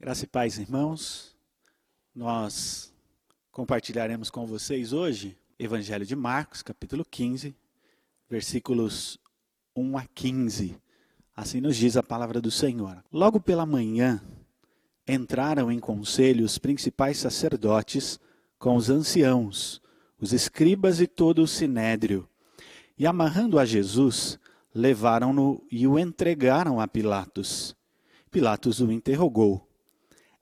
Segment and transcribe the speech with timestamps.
[0.00, 1.36] Graça e paz, irmãos.
[2.14, 2.94] Nós
[3.50, 7.52] compartilharemos com vocês hoje Evangelho de Marcos, capítulo 15,
[8.30, 9.18] versículos
[9.74, 10.80] 1 a 15.
[11.34, 13.02] Assim nos diz a palavra do Senhor.
[13.12, 14.22] Logo pela manhã,
[15.06, 18.20] entraram em conselho os principais sacerdotes
[18.56, 19.82] com os anciãos,
[20.20, 22.28] os escribas e todo o sinédrio.
[22.96, 24.38] E amarrando a Jesus,
[24.72, 27.74] levaram-no e o entregaram a Pilatos.
[28.30, 29.67] Pilatos o interrogou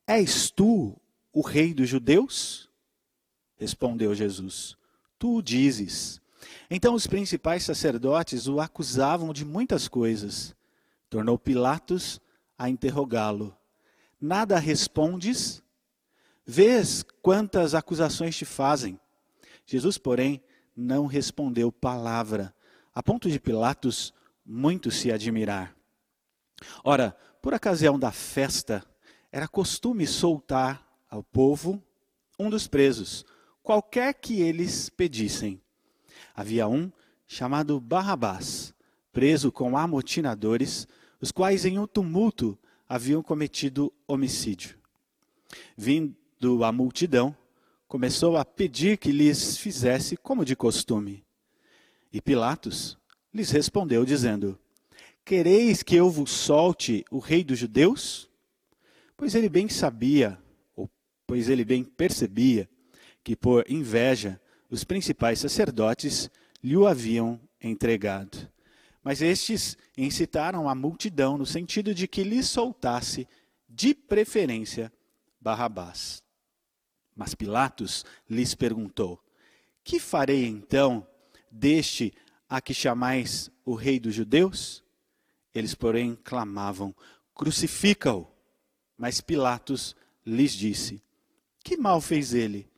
[0.06, 0.96] És tu
[1.32, 2.70] o rei dos judeus?
[3.56, 4.76] Respondeu Jesus:
[5.18, 6.20] Tu o dizes.
[6.70, 10.54] Então os principais sacerdotes o acusavam de muitas coisas.
[11.10, 12.20] Tornou Pilatos
[12.56, 13.56] a interrogá-lo:
[14.20, 15.62] Nada respondes?
[16.44, 19.00] Vês quantas acusações te fazem.
[19.66, 20.40] Jesus, porém,
[20.76, 22.54] não respondeu palavra,
[22.94, 25.74] a ponto de Pilatos muito se admirar.
[26.84, 28.84] Ora, por ocasião da festa,
[29.30, 31.82] era costume soltar ao povo
[32.38, 33.24] um dos presos,
[33.62, 35.60] qualquer que eles pedissem.
[36.34, 36.90] Havia um
[37.26, 38.74] chamado Barrabás,
[39.12, 40.86] preso com amotinadores,
[41.20, 44.78] os quais em um tumulto haviam cometido homicídio.
[45.76, 47.36] Vindo a multidão,
[47.88, 51.24] começou a pedir que lhes fizesse como de costume.
[52.12, 52.98] E Pilatos
[53.32, 54.58] lhes respondeu, dizendo:
[55.24, 58.25] Quereis que eu vos solte o rei dos judeus?
[59.16, 60.38] Pois ele bem sabia,
[60.74, 60.90] ou
[61.26, 62.68] pois ele bem percebia,
[63.24, 66.30] que por inveja os principais sacerdotes
[66.62, 68.50] lhe o haviam entregado.
[69.02, 73.26] Mas estes incitaram a multidão no sentido de que lhe soltasse,
[73.68, 74.92] de preferência,
[75.40, 76.22] Barrabás.
[77.14, 79.22] Mas Pilatos lhes perguntou:
[79.82, 81.06] Que farei então
[81.50, 82.12] deste
[82.48, 84.84] a que chamais o rei dos judeus?
[85.54, 86.94] Eles, porém, clamavam:
[87.34, 88.35] Crucifica-o.
[88.96, 89.94] Mas Pilatos
[90.24, 91.02] lhes disse:
[91.62, 92.70] Que mal fez ele?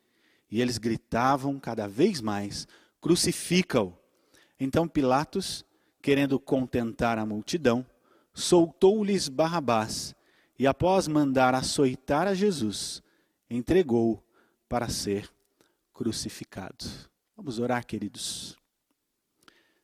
[0.51, 2.67] E eles gritavam cada vez mais:
[2.99, 3.97] Crucifica-o.
[4.59, 5.65] Então Pilatos,
[6.01, 7.85] querendo contentar a multidão,
[8.33, 10.15] soltou-lhes Barrabás
[10.57, 13.01] e, após mandar açoitar a Jesus,
[13.49, 14.21] entregou-o
[14.67, 15.31] para ser
[15.93, 16.85] crucificado.
[17.35, 18.57] Vamos orar, queridos.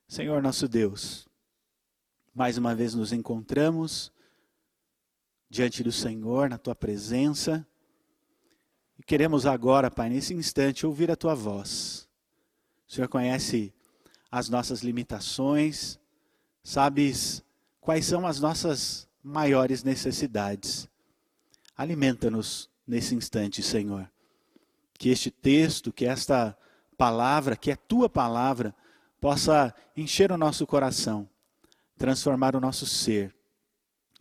[0.07, 1.27] Senhor nosso Deus,
[2.33, 4.11] mais uma vez nos encontramos
[5.55, 7.65] diante do Senhor, na tua presença.
[8.99, 12.09] E queremos agora, Pai, nesse instante, ouvir a tua voz.
[12.85, 13.73] O Senhor conhece
[14.29, 15.97] as nossas limitações,
[16.61, 17.41] sabes
[17.79, 20.89] quais são as nossas maiores necessidades.
[21.77, 24.11] Alimenta-nos nesse instante, Senhor.
[24.99, 26.57] Que este texto, que esta
[26.97, 28.75] palavra, que é tua palavra,
[29.21, 31.29] possa encher o nosso coração,
[31.97, 33.34] transformar o nosso ser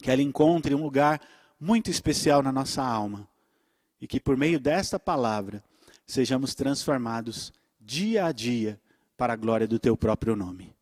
[0.05, 1.19] que ela encontre um lugar
[1.59, 3.27] muito especial na nossa alma
[3.99, 5.65] e que por meio desta palavra
[6.07, 7.51] sejamos transformados
[7.81, 8.79] dia a dia
[9.17, 10.77] para a glória do teu próprio nome.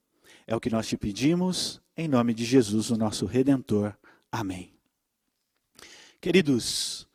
[0.45, 3.97] É o que nós te pedimos em nome de Jesus, o nosso redentor.
[4.33, 4.75] Amém.
[6.21, 7.07] Queridos,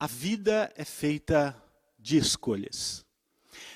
[0.00, 1.56] a vida é feita
[1.96, 3.06] de escolhas.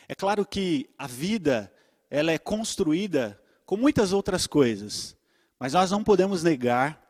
[0.09, 1.73] É claro que a vida
[2.11, 5.17] ela é construída com muitas outras coisas,
[5.57, 7.06] mas nós não podemos negar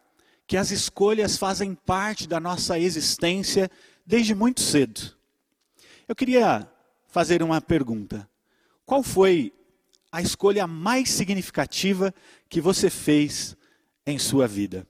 [0.47, 3.71] que as escolhas fazem parte da nossa existência
[4.07, 5.17] desde muito cedo.
[6.07, 6.71] Eu queria
[7.09, 8.29] fazer uma pergunta.
[8.84, 9.53] Qual foi
[10.12, 12.15] a escolha mais significativa
[12.49, 13.57] que você fez
[14.07, 14.87] em sua vida?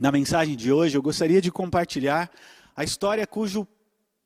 [0.00, 2.30] Na mensagem de hoje, eu gostaria de compartilhar
[2.74, 3.68] a história cujo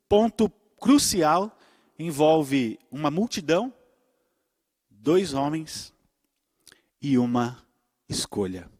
[0.07, 1.57] ponto crucial
[1.99, 3.73] envolve uma multidão,
[4.89, 5.93] dois homens
[7.01, 7.61] e uma
[8.07, 8.76] escolha.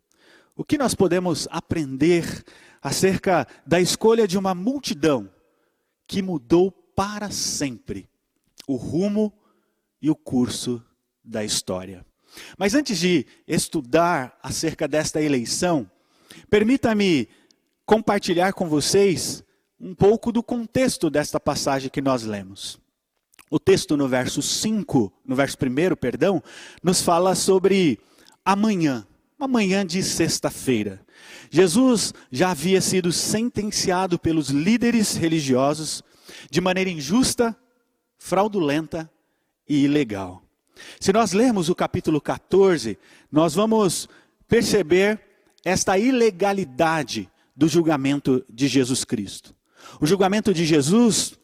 [0.57, 2.44] O que nós podemos aprender
[2.81, 5.29] acerca da escolha de uma multidão
[6.07, 8.09] que mudou para sempre
[8.67, 9.31] o rumo
[10.01, 10.84] e o curso
[11.23, 12.03] da história?
[12.57, 15.90] Mas antes de estudar acerca desta eleição,
[16.50, 17.29] permita-me
[17.85, 19.43] compartilhar com vocês
[19.79, 22.79] um pouco do contexto desta passagem que nós lemos.
[23.47, 26.41] O texto no verso 5, no verso 1, perdão,
[26.81, 27.99] nos fala sobre
[28.43, 29.05] amanhã
[29.37, 30.99] uma manhã de sexta-feira.
[31.51, 36.03] Jesus já havia sido sentenciado pelos líderes religiosos
[36.49, 37.55] de maneira injusta,
[38.17, 39.09] fraudulenta
[39.69, 40.41] e ilegal.
[40.99, 42.97] Se nós lermos o capítulo 14,
[43.31, 44.09] nós vamos
[44.47, 45.22] perceber
[45.63, 49.55] esta ilegalidade do julgamento de Jesus Cristo.
[50.01, 51.37] O julgamento de Jesus,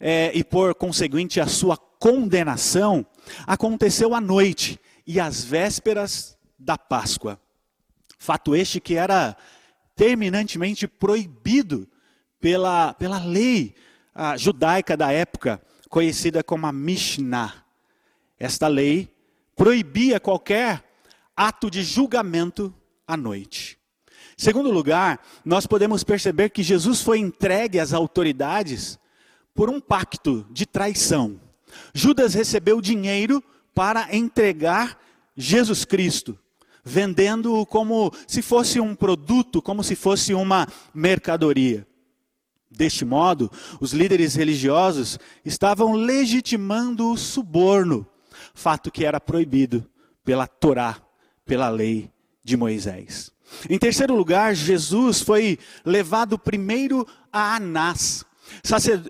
[0.00, 3.06] é, e por conseguinte a sua condenação,
[3.46, 7.40] aconteceu à noite e às vésperas da Páscoa.
[8.18, 9.36] Fato este que era
[9.94, 11.88] terminantemente proibido
[12.40, 13.74] pela, pela lei
[14.36, 17.64] judaica da época, conhecida como a Mishnah.
[18.38, 19.14] Esta lei
[19.56, 20.84] proibia qualquer
[21.36, 22.74] ato de julgamento
[23.06, 23.78] à noite.
[24.36, 28.98] Segundo lugar, nós podemos perceber que Jesus foi entregue às autoridades
[29.52, 31.40] por um pacto de traição.
[31.92, 33.42] Judas recebeu dinheiro
[33.74, 35.00] para entregar
[35.36, 36.38] Jesus Cristo,
[36.88, 41.86] vendendo-o como se fosse um produto, como se fosse uma mercadoria.
[42.70, 43.50] Deste modo,
[43.80, 48.06] os líderes religiosos estavam legitimando o suborno,
[48.54, 49.88] fato que era proibido
[50.24, 50.96] pela Torá,
[51.44, 52.10] pela lei
[52.42, 53.30] de Moisés.
[53.68, 58.24] Em terceiro lugar, Jesus foi levado primeiro a Anás,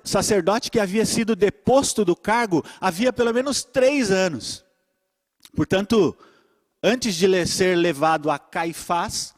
[0.05, 4.65] sacerdote que havia sido deposto do cargo havia pelo menos três anos.
[5.55, 6.17] Portanto,
[6.83, 9.35] antes de ser levado a Caifás,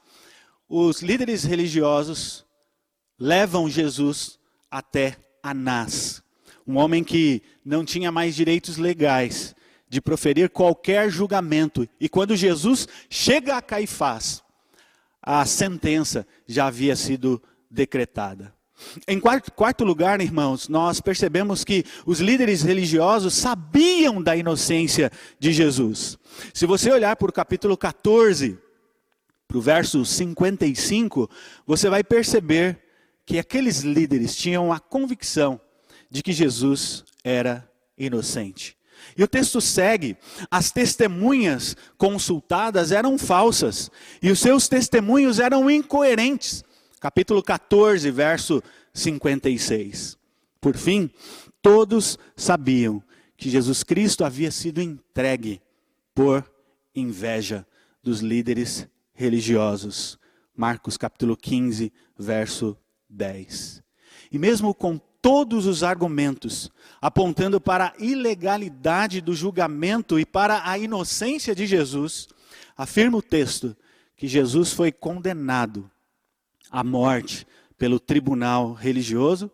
[0.68, 2.44] os líderes religiosos
[3.18, 4.38] levam Jesus
[4.70, 6.22] até Anás,
[6.66, 9.54] um homem que não tinha mais direitos legais
[9.88, 11.88] de proferir qualquer julgamento.
[11.98, 14.42] E quando Jesus chega a Caifás,
[15.20, 18.54] a sentença já havia sido decretada.
[19.06, 25.52] Em quarto, quarto, lugar, irmãos, nós percebemos que os líderes religiosos sabiam da inocência de
[25.52, 26.18] Jesus.
[26.54, 28.58] Se você olhar para o capítulo 14,
[29.46, 31.28] para o verso 55,
[31.66, 32.78] você vai perceber
[33.26, 35.60] que aqueles líderes tinham a convicção
[36.10, 38.76] de que Jesus era inocente.
[39.16, 40.16] E o texto segue:
[40.50, 43.90] as testemunhas consultadas eram falsas
[44.22, 46.64] e os seus testemunhos eram incoerentes.
[47.00, 48.62] Capítulo 14, verso
[48.92, 50.18] 56.
[50.60, 51.10] Por fim,
[51.62, 53.02] todos sabiam
[53.38, 55.62] que Jesus Cristo havia sido entregue
[56.14, 56.44] por
[56.94, 57.66] inveja
[58.02, 60.18] dos líderes religiosos.
[60.54, 62.76] Marcos capítulo 15, verso
[63.08, 63.82] 10.
[64.30, 66.70] E mesmo com todos os argumentos
[67.00, 72.28] apontando para a ilegalidade do julgamento e para a inocência de Jesus,
[72.76, 73.74] afirma o texto
[74.18, 75.90] que Jesus foi condenado
[76.70, 77.46] à morte
[77.76, 79.50] pelo tribunal religioso,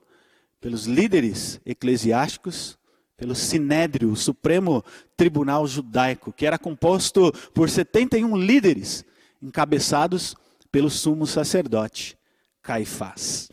[0.60, 2.78] pelos líderes eclesiásticos,
[3.16, 4.84] pelo Sinédrio, o Supremo
[5.16, 9.04] Tribunal Judaico, que era composto por 71 líderes,
[9.40, 10.36] encabeçados
[10.70, 12.18] pelo sumo sacerdote
[12.62, 13.50] Caifás.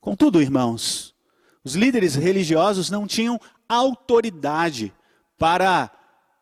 [0.00, 1.14] Contudo, irmãos,
[1.64, 4.92] os líderes religiosos não tinham autoridade
[5.38, 5.90] para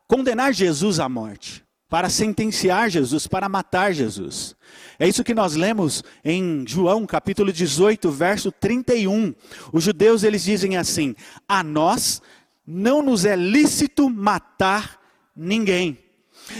[0.07, 4.55] condenar Jesus à morte, para sentenciar Jesus, para matar Jesus.
[4.99, 9.33] É isso que nós lemos em João capítulo 18, verso 31.
[9.73, 11.15] Os judeus eles dizem assim:
[11.47, 12.21] "A nós
[12.65, 15.01] não nos é lícito matar
[15.35, 15.97] ninguém".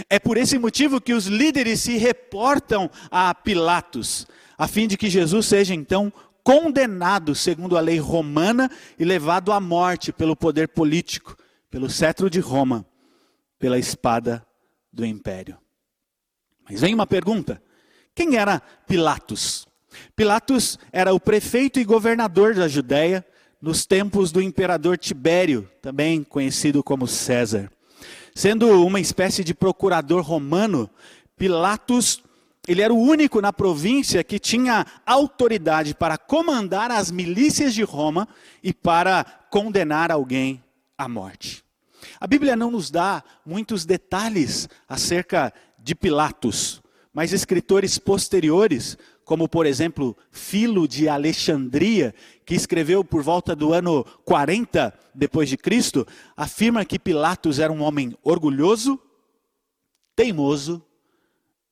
[0.09, 4.27] É por esse motivo que os líderes se reportam a Pilatos,
[4.57, 6.11] a fim de que Jesus seja então
[6.43, 11.37] condenado segundo a lei romana e levado à morte pelo poder político,
[11.69, 12.85] pelo cetro de Roma,
[13.59, 14.43] pela espada
[14.91, 15.57] do império.
[16.69, 17.61] Mas vem uma pergunta:
[18.13, 19.67] quem era Pilatos?
[20.15, 23.25] Pilatos era o prefeito e governador da Judéia
[23.61, 27.71] nos tempos do imperador Tibério, também conhecido como César.
[28.35, 30.89] Sendo uma espécie de procurador romano,
[31.35, 32.21] Pilatos
[32.67, 38.27] ele era o único na província que tinha autoridade para comandar as milícias de Roma
[38.61, 40.63] e para condenar alguém
[40.95, 41.63] à morte.
[42.19, 46.81] A Bíblia não nos dá muitos detalhes acerca de Pilatos,
[47.13, 52.13] mas escritores posteriores, como por exemplo Filo de Alexandria,
[52.45, 57.81] que escreveu por volta do ano 40 depois de Cristo, afirma que Pilatos era um
[57.81, 58.99] homem orgulhoso,
[60.15, 60.83] teimoso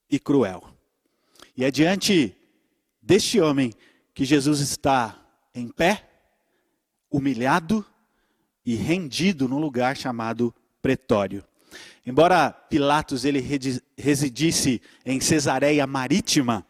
[0.10, 0.63] e cruel.
[1.55, 2.36] E é diante
[3.01, 3.74] deste homem
[4.13, 5.19] que Jesus está
[5.53, 6.07] em pé,
[7.10, 7.86] humilhado
[8.67, 11.41] e rendido num lugar chamado pretório.
[12.05, 13.39] Embora Pilatos ele
[13.97, 16.65] residisse em Cesareia Marítima,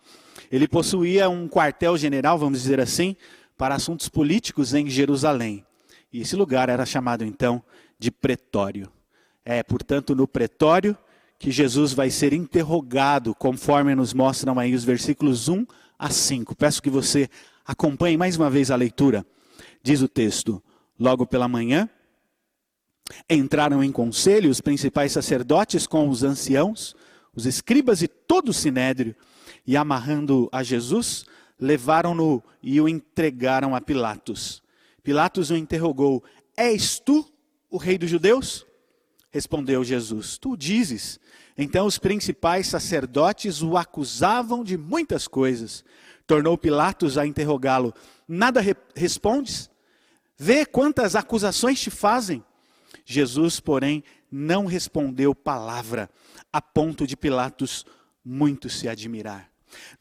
[0.52, 3.16] ele possuía um quartel-general, vamos dizer assim,
[3.58, 5.66] para assuntos políticos em Jerusalém.
[6.14, 7.64] E esse lugar era chamado então
[7.98, 8.92] de pretório.
[9.44, 10.96] É, portanto, no pretório
[11.40, 15.66] que Jesus vai ser interrogado, conforme nos mostram aí os versículos 1
[15.98, 16.56] a 5.
[16.56, 17.28] Peço que você
[17.66, 19.26] acompanhe mais uma vez a leitura.
[19.82, 20.62] Diz o texto:
[21.00, 21.90] Logo pela manhã,
[23.30, 26.96] entraram em conselho os principais sacerdotes com os anciãos,
[27.36, 29.16] os escribas e todo o sinédrio,
[29.66, 31.26] e amarrando a Jesus,
[31.60, 34.64] levaram-no e o entregaram a Pilatos.
[35.04, 36.24] Pilatos o interrogou:
[36.56, 37.26] És tu
[37.70, 38.66] o rei dos judeus?
[39.30, 41.20] Respondeu Jesus: Tu dizes.
[41.58, 45.84] Então os principais sacerdotes o acusavam de muitas coisas.
[46.26, 47.94] Tornou Pilatos a interrogá-lo:
[48.28, 49.70] Nada re respondes?
[50.38, 52.44] Vê quantas acusações te fazem.
[53.06, 56.10] Jesus, porém, não respondeu palavra,
[56.52, 57.86] a ponto de Pilatos
[58.24, 59.50] muito se admirar.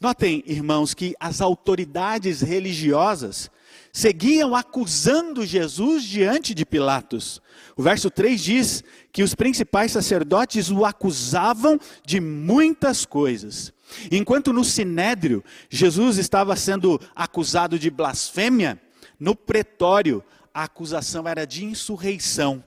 [0.00, 3.50] Notem, irmãos, que as autoridades religiosas
[3.92, 7.40] seguiam acusando Jesus diante de Pilatos.
[7.76, 13.72] O verso 3 diz que os principais sacerdotes o acusavam de muitas coisas.
[14.10, 18.80] Enquanto no sinédrio Jesus estava sendo acusado de blasfêmia,
[19.18, 22.64] no pretório a acusação era de insurreição,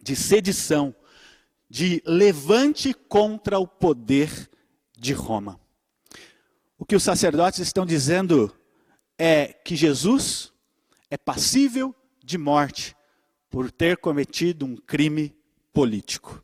[0.00, 0.94] de sedição,
[1.68, 4.50] de levante contra o poder
[4.96, 5.60] de Roma.
[6.78, 8.54] O que os sacerdotes estão dizendo
[9.18, 10.52] é que Jesus
[11.10, 12.96] é passível de morte
[13.50, 15.34] por ter cometido um crime
[15.72, 16.42] político.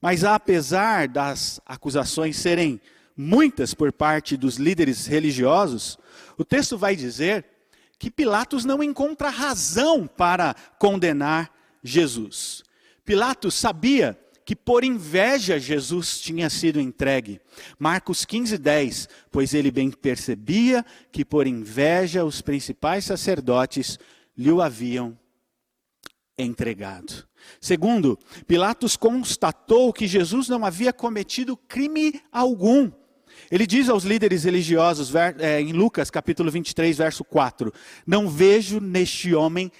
[0.00, 2.80] Mas apesar das acusações serem
[3.16, 5.98] muitas por parte dos líderes religiosos,
[6.36, 7.44] o texto vai dizer
[7.98, 11.52] que Pilatos não encontra razão para condenar
[11.82, 12.62] Jesus.
[13.04, 17.40] Pilatos sabia que por inveja Jesus tinha sido entregue.
[17.78, 19.08] Marcos 15, 10.
[19.30, 23.98] Pois ele bem percebia que por inveja os principais sacerdotes
[24.36, 25.18] lhe o haviam
[26.38, 27.28] entregado.
[27.60, 32.90] Segundo, Pilatos constatou que Jesus não havia cometido crime algum.
[33.50, 37.72] Ele diz aos líderes religiosos, é, em Lucas capítulo 23, verso 4:
[38.06, 39.70] Não vejo neste homem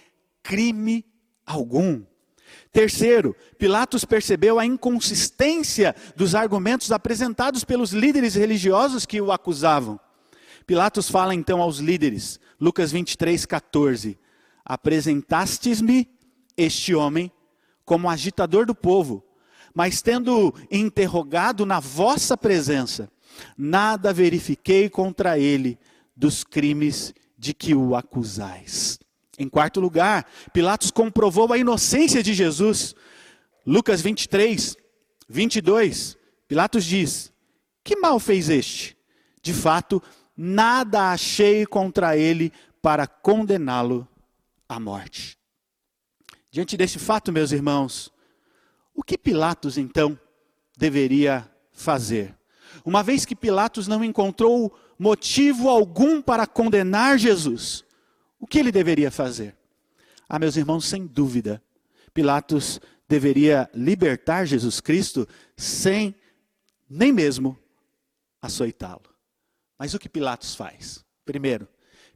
[0.43, 1.05] crime
[1.47, 2.03] algum.
[2.73, 9.99] Terceiro, Pilatos percebeu a inconsistência dos argumentos apresentados pelos líderes religiosos que o acusavam.
[10.67, 14.19] Pilatos fala então aos líderes, Lucas 23, 14:
[14.65, 16.09] Apresentastes-me
[16.57, 17.33] este homem
[17.85, 19.25] como agitador do povo,
[19.75, 23.11] mas tendo interrogado na vossa presença,
[23.57, 25.79] nada verifiquei contra ele
[26.17, 28.99] dos crimes de que o acusais.
[29.39, 32.95] Em quarto lugar, Pilatos comprovou a inocência de Jesus.
[33.65, 34.77] Lucas 23,
[35.29, 36.17] 22.
[36.49, 37.33] Pilatos diz:
[37.85, 38.97] Que mal fez este?
[39.41, 40.03] De fato,
[40.37, 42.53] nada achei contra ele
[42.83, 44.09] para condená-lo
[44.69, 45.39] à morte.
[46.51, 48.11] Diante deste fato, meus irmãos,
[48.95, 50.19] o que Pilatos então
[50.77, 52.38] deveria fazer?
[52.89, 57.85] Uma vez que Pilatos não encontrou motivo algum para condenar Jesus,
[58.41, 59.55] o que ele deveria fazer?
[60.27, 61.63] Ah, meus irmãos, sem dúvida,
[62.15, 66.15] Pilatos deveria libertar Jesus Cristo sem
[66.89, 67.59] nem mesmo
[68.41, 69.03] açoitá-lo.
[69.79, 71.05] Mas o que Pilatos faz?
[71.27, 71.69] Primeiro,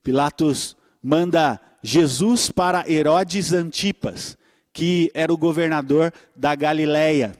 [0.03, 4.39] Pilatos manda Jesus para Herodes Antipas,
[4.73, 7.37] que era o governador da Galileia.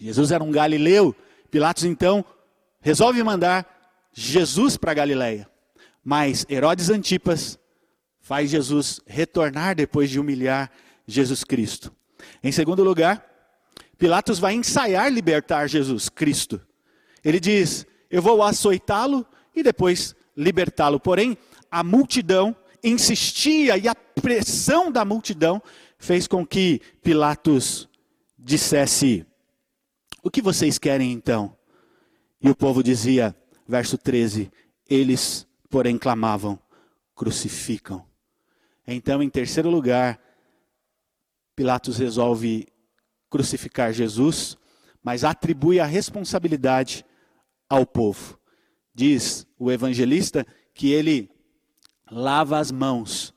[0.00, 1.14] Jesus era um galileu.
[1.48, 2.24] Pilatos então
[2.80, 3.66] resolve mandar
[4.12, 5.48] Jesus para Galileia.
[6.02, 7.58] Mas Herodes Antipas
[8.20, 10.70] faz Jesus retornar depois de humilhar
[11.06, 11.92] Jesus Cristo.
[12.42, 13.24] Em segundo lugar,
[13.98, 16.60] Pilatos vai ensaiar libertar Jesus Cristo.
[17.24, 20.98] Ele diz: Eu vou açoitá-lo e depois libertá-lo.
[20.98, 21.36] Porém,
[21.70, 25.62] a multidão insistia e a pressão da multidão
[25.98, 27.88] fez com que Pilatos
[28.38, 29.26] dissesse:
[30.22, 31.59] O que vocês querem então?
[32.42, 34.50] E o povo dizia, verso 13:
[34.88, 36.58] Eles, porém, clamavam:
[37.14, 38.06] Crucificam.
[38.86, 40.18] Então, em terceiro lugar,
[41.54, 42.66] Pilatos resolve
[43.28, 44.56] crucificar Jesus,
[45.02, 47.04] mas atribui a responsabilidade
[47.68, 48.38] ao povo.
[48.94, 51.30] Diz o evangelista que ele
[52.10, 53.32] lava as mãos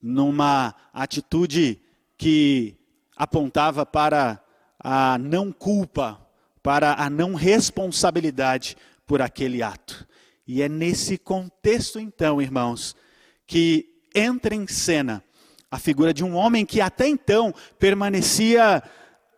[0.00, 1.80] numa atitude
[2.16, 2.76] que
[3.16, 4.42] apontava para
[4.78, 6.23] a não culpa,
[6.64, 8.74] para a não responsabilidade
[9.06, 10.08] por aquele ato.
[10.46, 12.96] E é nesse contexto, então, irmãos,
[13.46, 15.22] que entra em cena
[15.70, 18.82] a figura de um homem que até então permanecia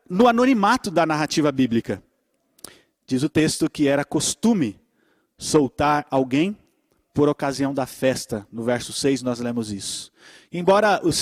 [0.09, 2.00] no anonimato da narrativa bíblica.
[3.09, 4.78] Diz o texto que era costume
[5.37, 6.56] soltar alguém
[7.16, 8.46] por ocasião da festa.
[8.52, 10.12] No verso 6 nós lemos isso.
[10.52, 11.16] Embora os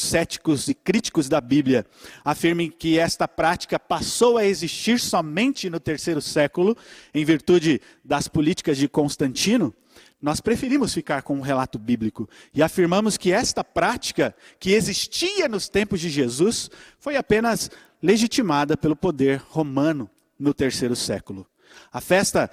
[0.00, 1.86] céticos e críticos da Bíblia
[2.24, 6.76] afirmem que esta prática passou a existir somente no terceiro século,
[7.14, 9.72] em virtude das políticas de Constantino,
[10.20, 15.68] nós preferimos ficar com um relato bíblico e afirmamos que esta prática, que existia nos
[15.68, 17.70] tempos de Jesus, foi apenas
[18.02, 21.46] legitimada pelo poder romano no terceiro século.
[21.92, 22.50] A festa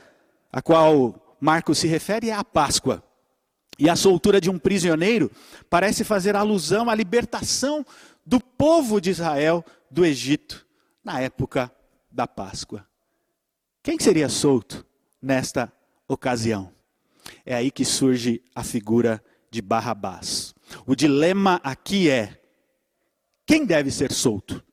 [0.52, 3.04] a qual Marcos se refere é a Páscoa.
[3.78, 5.30] E a soltura de um prisioneiro
[5.70, 7.86] parece fazer alusão à libertação
[8.26, 10.66] do povo de Israel do Egito
[11.04, 11.70] na época
[12.10, 12.88] da Páscoa.
[13.84, 14.86] Quem seria solto
[15.22, 15.70] nesta
[16.08, 16.72] ocasião?
[17.46, 19.22] É aí que surge a figura
[19.52, 20.56] de Barrabás.
[20.86, 22.42] O dilema aqui é:
[23.46, 24.64] quem deve ser solto?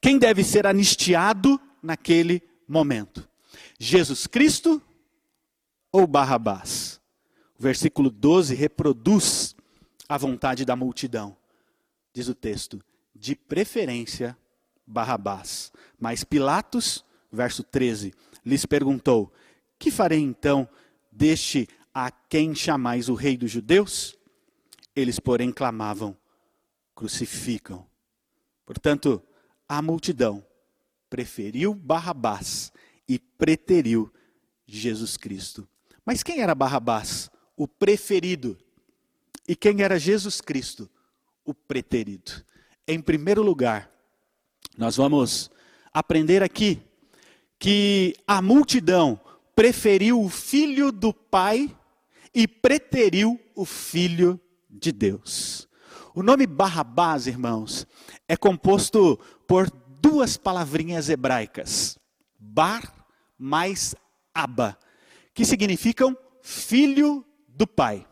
[0.00, 3.28] Quem deve ser anistiado naquele momento?
[3.78, 4.82] Jesus Cristo
[5.92, 7.00] ou Barrabás?
[7.58, 9.54] O versículo 12 reproduz
[10.08, 11.36] a vontade da multidão.
[12.12, 12.82] Diz o texto:
[13.14, 14.36] de preferência
[14.86, 15.70] Barrabás.
[15.98, 18.12] Mas Pilatos, verso 13,
[18.44, 19.32] lhes perguntou:
[19.78, 20.68] Que farei então
[21.12, 24.16] deste a quem chamais o rei dos judeus?
[24.96, 26.16] Eles, porém, clamavam:
[26.94, 27.86] Crucificam.
[28.64, 29.22] Portanto,
[29.68, 30.44] a multidão
[31.08, 32.72] preferiu Barrabás
[33.08, 34.12] e preteriu
[34.66, 35.68] Jesus Cristo.
[36.10, 37.30] Mas quem era Barrabás?
[37.56, 38.58] O preferido.
[39.46, 40.90] E quem era Jesus Cristo?
[41.44, 42.32] O preterido.
[42.84, 43.88] Em primeiro lugar,
[44.76, 45.52] nós vamos
[45.94, 46.82] aprender aqui
[47.60, 49.20] que a multidão
[49.54, 51.72] preferiu o filho do Pai
[52.34, 55.68] e preteriu o filho de Deus.
[56.12, 57.86] O nome Barrabás, irmãos,
[58.26, 61.96] é composto por duas palavrinhas hebraicas,
[62.36, 63.06] Bar
[63.38, 63.94] mais
[64.34, 64.76] Abba,
[65.34, 68.06] que significam filho do Pai.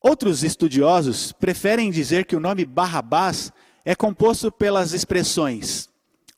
[0.00, 3.52] Outros estudiosos preferem dizer que o nome Barrabás
[3.84, 5.88] é composto pelas expressões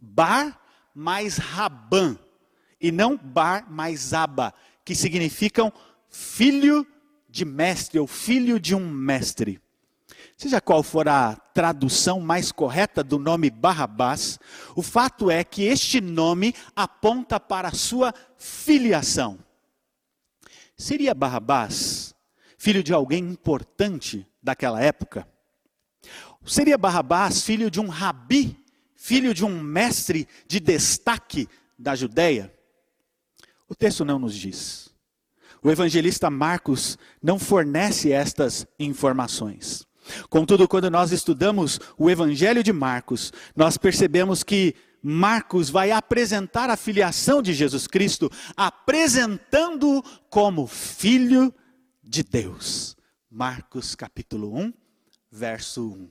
[0.00, 0.58] Bar
[0.94, 2.16] mais Rabã,
[2.80, 5.72] e não Bar mais Aba, que significam
[6.08, 6.86] filho
[7.28, 9.60] de mestre ou filho de um mestre.
[10.36, 14.40] Seja qual for a tradução mais correta do nome Barrabás,
[14.74, 19.38] o fato é que este nome aponta para a sua filiação.
[20.80, 22.14] Seria Barrabás
[22.56, 25.28] filho de alguém importante daquela época?
[26.46, 28.58] Seria Barrabás filho de um rabi,
[28.96, 31.46] filho de um mestre de destaque
[31.78, 32.50] da Judéia?
[33.68, 34.88] O texto não nos diz.
[35.62, 39.86] O evangelista Marcos não fornece estas informações.
[40.30, 46.76] Contudo, quando nós estudamos o Evangelho de Marcos, nós percebemos que Marcos vai apresentar a
[46.76, 51.54] filiação de Jesus Cristo, apresentando-o como filho
[52.02, 52.96] de Deus.
[53.30, 54.72] Marcos capítulo 1,
[55.30, 56.10] verso 1.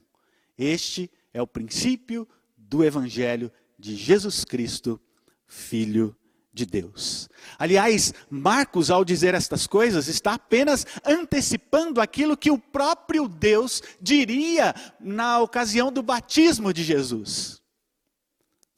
[0.58, 5.00] Este é o princípio do Evangelho de Jesus Cristo,
[5.46, 6.16] filho
[6.52, 7.30] de Deus.
[7.58, 14.74] Aliás, Marcos, ao dizer estas coisas, está apenas antecipando aquilo que o próprio Deus diria
[15.00, 17.59] na ocasião do batismo de Jesus.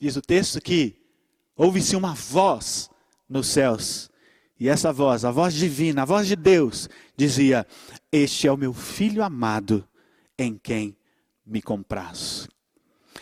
[0.02, 0.96] Diz o texto que
[1.56, 2.90] houve-se uma voz
[3.30, 4.10] nos céus,
[4.60, 7.68] e essa voz, a voz divina, a voz de Deus, dizia:
[8.12, 9.88] Este é o meu filho amado,
[10.40, 10.98] em quem
[11.46, 12.48] me compraz.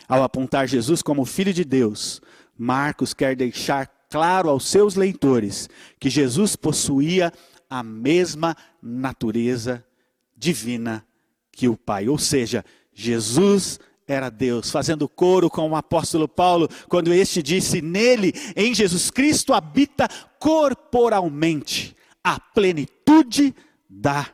[0.08, 2.22] Ao apontar Jesus como filho de Deus,
[2.58, 5.68] Marcos quer deixar claro aos seus leitores
[6.00, 7.34] que Jesus possuía
[7.70, 9.86] a mesma natureza
[10.34, 11.06] divina
[11.52, 12.08] que o Pai.
[12.08, 12.64] Ou seja,
[12.94, 19.12] Jesus era Deus, fazendo coro com o apóstolo Paulo, quando este disse: Nele, em Jesus
[19.12, 23.54] Cristo, habita corporalmente a plenitude
[23.88, 24.28] da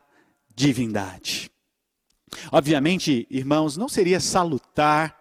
[0.55, 1.51] divindade.
[2.51, 5.19] Obviamente, irmãos, não seria salutar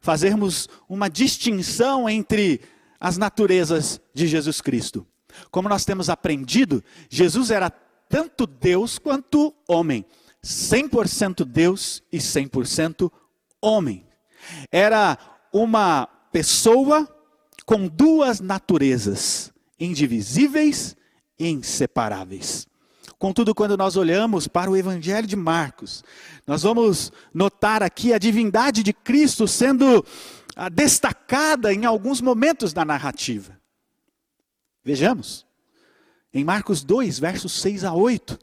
[0.00, 2.60] fazermos uma distinção entre
[3.00, 5.06] as naturezas de Jesus Cristo.
[5.50, 10.04] Como nós temos aprendido, Jesus era tanto Deus quanto homem,
[10.44, 13.23] 100% Deus e 100% homem.
[14.70, 15.18] Era
[15.52, 17.08] uma pessoa
[17.64, 20.96] com duas naturezas, indivisíveis
[21.38, 22.66] e inseparáveis.
[23.18, 26.04] Contudo, quando nós olhamos para o Evangelho de Marcos,
[26.46, 30.04] nós vamos notar aqui a divindade de Cristo sendo
[30.72, 33.58] destacada em alguns momentos da narrativa.
[34.84, 35.46] Vejamos.
[36.32, 38.38] Em Marcos 2, versos 6 a 8.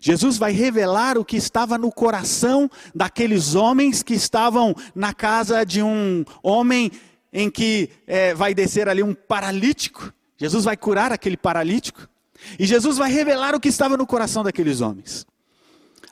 [0.00, 5.82] Jesus vai revelar o que estava no coração daqueles homens que estavam na casa de
[5.82, 6.90] um homem
[7.32, 10.12] em que é, vai descer ali um paralítico.
[10.36, 12.08] Jesus vai curar aquele paralítico.
[12.58, 15.26] E Jesus vai revelar o que estava no coração daqueles homens.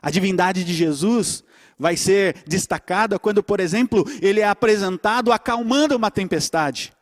[0.00, 1.44] A divindade de Jesus
[1.78, 6.92] vai ser destacada quando, por exemplo, ele é apresentado acalmando uma tempestade.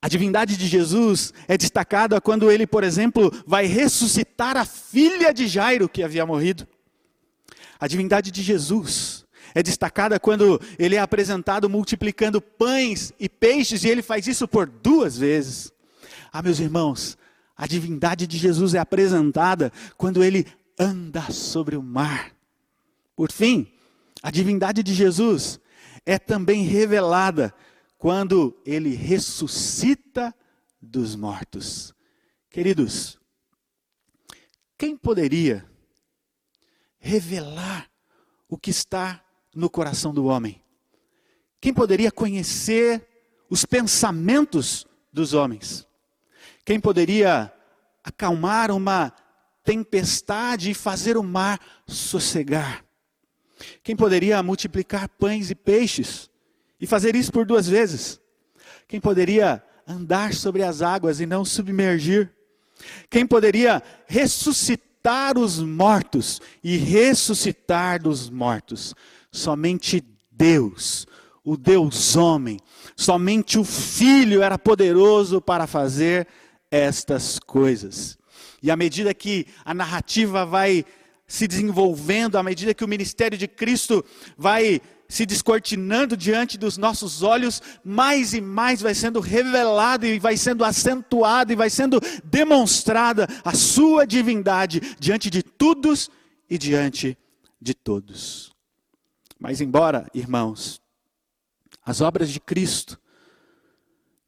[0.00, 5.48] A divindade de Jesus é destacada quando ele, por exemplo, vai ressuscitar a filha de
[5.48, 6.66] Jairo que havia morrido.
[7.80, 13.88] A divindade de Jesus é destacada quando ele é apresentado multiplicando pães e peixes e
[13.88, 15.72] ele faz isso por duas vezes.
[16.32, 17.18] Ah, meus irmãos,
[17.56, 20.46] a divindade de Jesus é apresentada quando ele
[20.78, 22.30] anda sobre o mar.
[23.16, 23.66] Por fim,
[24.22, 25.58] a divindade de Jesus
[26.06, 27.52] é também revelada
[27.98, 30.32] quando ele ressuscita
[30.80, 31.92] dos mortos.
[32.48, 33.18] Queridos,
[34.78, 35.68] Quem poderia
[37.00, 37.90] revelar
[38.48, 39.20] o que está
[39.52, 40.62] no coração do homem?
[41.60, 43.04] Quem poderia conhecer
[43.50, 45.84] os pensamentos dos homens?
[46.64, 47.52] Quem poderia
[48.04, 49.12] acalmar uma
[49.64, 52.84] tempestade e fazer o mar sossegar?
[53.82, 56.30] Quem poderia multiplicar pães e peixes
[56.80, 58.20] e fazer isso por duas vezes?
[58.86, 62.30] Quem poderia andar sobre as águas e não submergir?
[63.10, 68.94] Quem poderia ressuscitar os mortos e ressuscitar dos mortos?
[69.30, 71.06] Somente Deus,
[71.44, 72.58] o Deus homem,
[72.96, 76.26] somente o Filho era poderoso para fazer
[76.70, 78.18] estas coisas.
[78.62, 80.84] E à medida que a narrativa vai
[81.26, 84.04] se desenvolvendo, à medida que o ministério de Cristo
[84.36, 90.36] vai se descortinando diante dos nossos olhos, mais e mais vai sendo revelado e vai
[90.36, 96.10] sendo acentuado e vai sendo demonstrada a sua divindade diante de todos
[96.48, 97.16] e diante
[97.58, 98.52] de todos.
[99.38, 100.80] Mas embora, irmãos,
[101.82, 103.00] as obras de Cristo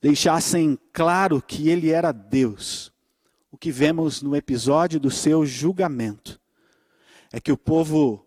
[0.00, 2.90] deixassem claro que ele era Deus,
[3.52, 6.40] o que vemos no episódio do seu julgamento
[7.30, 8.26] é que o povo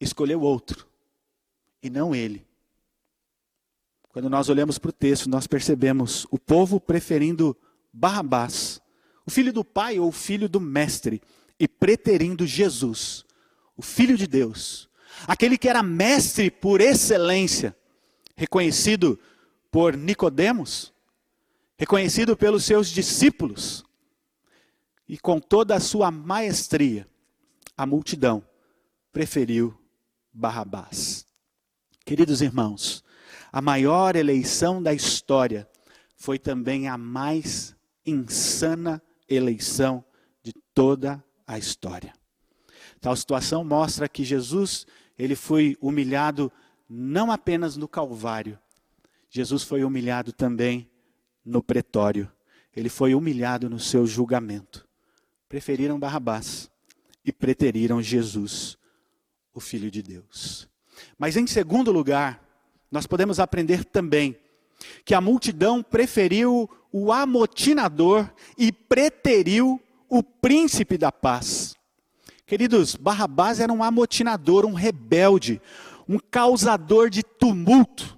[0.00, 0.93] escolheu outro
[1.84, 2.44] e não ele.
[4.08, 7.54] Quando nós olhamos para o texto, nós percebemos o povo preferindo
[7.92, 8.80] Barrabás,
[9.26, 11.20] o filho do pai ou o filho do mestre,
[11.60, 13.24] e preterindo Jesus,
[13.76, 14.88] o filho de Deus,
[15.28, 17.76] aquele que era mestre por excelência,
[18.34, 19.18] reconhecido
[19.70, 20.92] por Nicodemos,
[21.76, 23.84] reconhecido pelos seus discípulos,
[25.06, 27.06] e com toda a sua maestria,
[27.76, 28.44] a multidão
[29.12, 29.78] preferiu
[30.32, 31.26] Barrabás.
[32.04, 33.02] Queridos irmãos,
[33.52, 35.68] a maior eleição da história
[36.16, 40.04] foi também a mais insana eleição
[40.42, 42.12] de toda a história.
[43.00, 44.86] Tal situação mostra que Jesus,
[45.18, 46.52] ele foi humilhado
[46.88, 48.58] não apenas no Calvário,
[49.34, 50.88] Jesus foi humilhado também
[51.44, 52.30] no pretório.
[52.72, 54.86] Ele foi humilhado no seu julgamento.
[55.48, 56.70] Preferiram Barrabás
[57.24, 58.78] e preteriram Jesus,
[59.52, 60.68] o Filho de Deus.
[61.18, 62.42] Mas em segundo lugar,
[62.90, 64.36] nós podemos aprender também
[65.04, 71.74] que a multidão preferiu o amotinador e preteriu o príncipe da paz.
[72.46, 75.60] Queridos, Barrabás era um amotinador, um rebelde,
[76.08, 78.16] um causador de tumulto.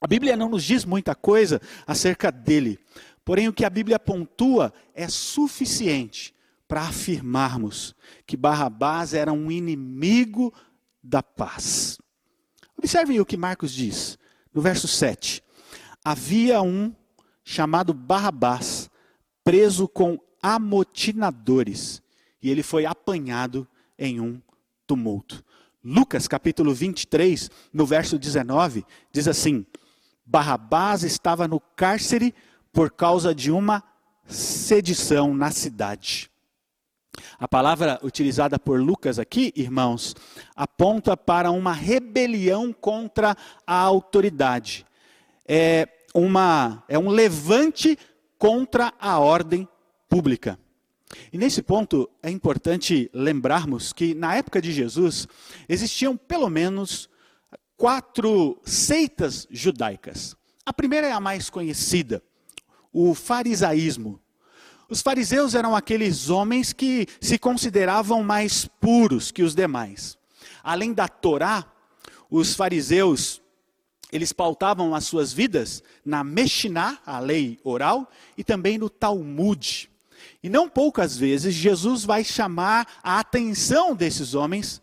[0.00, 2.78] A Bíblia não nos diz muita coisa acerca dele,
[3.24, 6.34] porém o que a Bíblia pontua é suficiente
[6.68, 7.94] para afirmarmos
[8.26, 10.52] que Barrabás era um inimigo
[11.04, 11.98] da paz.
[12.78, 14.18] Observem o que Marcos diz,
[14.52, 15.44] no verso 7.
[16.02, 16.94] Havia um
[17.44, 18.90] chamado Barrabás,
[19.44, 22.02] preso com amotinadores,
[22.42, 24.40] e ele foi apanhado em um
[24.86, 25.44] tumulto.
[25.84, 29.66] Lucas capítulo 23, no verso 19, diz assim:
[30.24, 32.34] Barrabás estava no cárcere
[32.72, 33.84] por causa de uma
[34.26, 36.30] sedição na cidade.
[37.38, 40.14] A palavra utilizada por Lucas aqui, irmãos,
[40.54, 44.86] aponta para uma rebelião contra a autoridade.
[45.46, 47.98] É, uma, é um levante
[48.38, 49.68] contra a ordem
[50.08, 50.58] pública.
[51.32, 55.28] E nesse ponto é importante lembrarmos que na época de Jesus
[55.68, 57.08] existiam pelo menos
[57.76, 60.36] quatro seitas judaicas.
[60.64, 62.22] A primeira é a mais conhecida,
[62.92, 64.20] o farisaísmo.
[64.88, 70.18] Os fariseus eram aqueles homens que se consideravam mais puros que os demais.
[70.62, 71.64] Além da Torá,
[72.30, 73.42] os fariseus
[74.14, 79.90] eles pautavam as suas vidas na Meshiná, a lei oral, e também no Talmud.
[80.40, 84.80] E não poucas vezes Jesus vai chamar a atenção desses homens,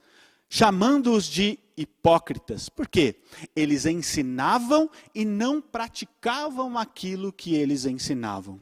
[0.50, 2.68] chamando-os de hipócritas.
[2.68, 3.22] Por quê?
[3.56, 8.60] Eles ensinavam e não praticavam aquilo que eles ensinavam.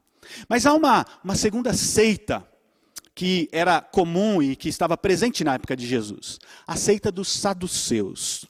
[0.48, 2.46] Mas há uma, uma segunda seita
[3.16, 8.46] que era comum e que estava presente na época de Jesus, a seita dos saduceus.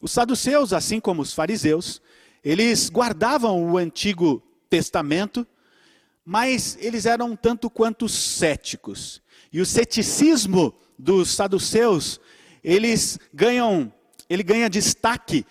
[0.00, 2.00] Os saduceus, assim como os fariseus,
[2.44, 5.46] eles guardavam o Antigo Testamento,
[6.24, 9.22] mas eles eram tanto quanto céticos.
[9.52, 12.20] E o ceticismo dos saduceus,
[12.62, 13.92] eles ganham,
[14.28, 15.46] ele ganha destaque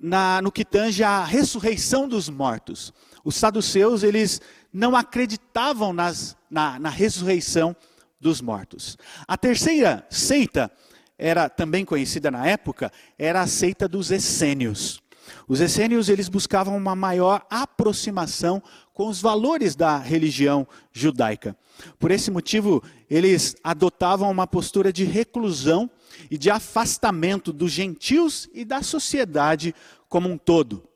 [0.00, 2.92] na, no que tange a ressurreição dos mortos.
[3.24, 4.40] Os saduceus, eles
[4.74, 7.76] não acreditavam nas, na, na ressurreição
[8.20, 8.98] dos mortos.
[9.28, 10.68] A terceira seita,
[11.16, 15.00] era também conhecida na época, era a seita dos essênios.
[15.46, 18.60] Os essênios eles buscavam uma maior aproximação
[18.92, 21.56] com os valores da religião judaica.
[21.98, 25.88] Por esse motivo, eles adotavam uma postura de reclusão
[26.30, 29.74] e de afastamento dos gentios e da sociedade
[30.08, 30.88] como um todo.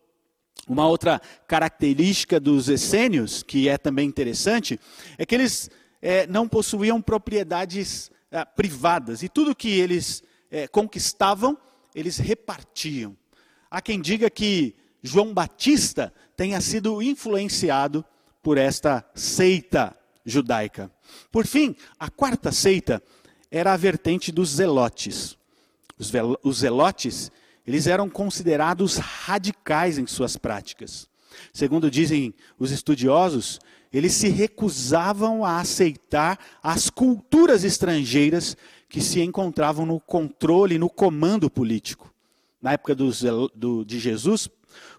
[0.67, 4.79] Uma outra característica dos essênios, que é também interessante,
[5.17, 5.71] é que eles
[6.03, 11.57] é, não possuíam propriedades é, privadas e tudo que eles é, conquistavam,
[11.95, 13.17] eles repartiam.
[13.71, 18.05] Há quem diga que João Batista tenha sido influenciado
[18.43, 20.91] por esta seita judaica.
[21.31, 23.03] Por fim, a quarta seita
[23.51, 25.37] era a vertente dos zelotes.
[26.43, 27.33] Os zelotes
[27.69, 31.07] eles eram considerados radicais em suas práticas.
[31.53, 33.61] Segundo dizem os estudiosos,
[33.93, 38.57] eles se recusavam a aceitar as culturas estrangeiras
[38.89, 42.11] que se encontravam no controle, no comando político.
[42.61, 43.11] Na época do,
[43.55, 44.49] do, de Jesus,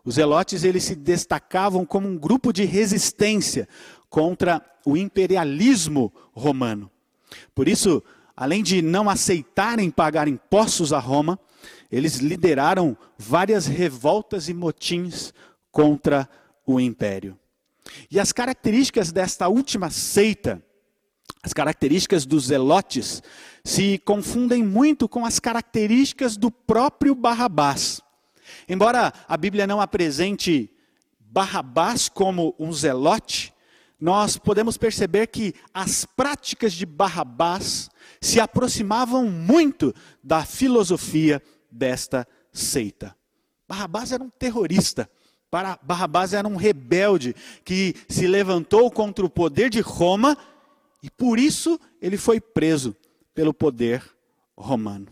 [0.06, 3.68] os zelotes eles se destacavam como um grupo de resistência
[4.12, 6.92] contra o imperialismo romano.
[7.56, 8.04] Por isso,
[8.38, 11.40] além de não aceitarem pagar impostos a Roma,
[11.92, 15.34] eles lideraram várias revoltas e motins
[15.72, 16.30] contra
[16.66, 17.38] o império.
[18.12, 20.64] E as características desta última seita,
[21.42, 23.24] as características dos zelotes,
[23.64, 28.02] se confundem muito com as características do próprio Barrabás.
[28.68, 30.72] Embora a Bíblia não apresente
[31.20, 33.54] Barrabás como um zelote,
[34.00, 37.90] nós podemos perceber que as práticas de Barrabás
[38.22, 43.16] se aproximavam muito da filosofia desta seita.
[43.68, 45.10] Barrabás era um terrorista.
[45.52, 50.38] Barrabás era um rebelde que se levantou contra o poder de Roma
[51.02, 52.96] e por isso ele foi preso
[53.34, 54.04] pelo poder
[54.58, 55.08] romano.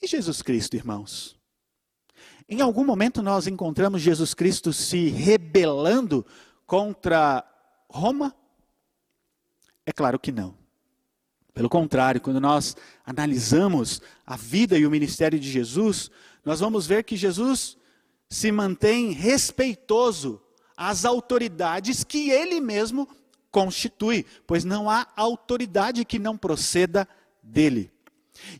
[0.00, 1.36] E Jesus Cristo, irmãos?
[2.48, 6.24] Em algum momento nós encontramos Jesus Cristo se rebelando
[6.66, 7.44] contra
[7.88, 8.34] Roma?
[9.86, 10.63] É claro que não.
[11.54, 16.10] Pelo contrário, quando nós analisamos a vida e o ministério de Jesus,
[16.44, 17.76] nós vamos ver que Jesus
[18.28, 20.42] se mantém respeitoso
[20.76, 23.08] às autoridades que ele mesmo
[23.52, 27.08] constitui, pois não há autoridade que não proceda
[27.40, 27.92] dele.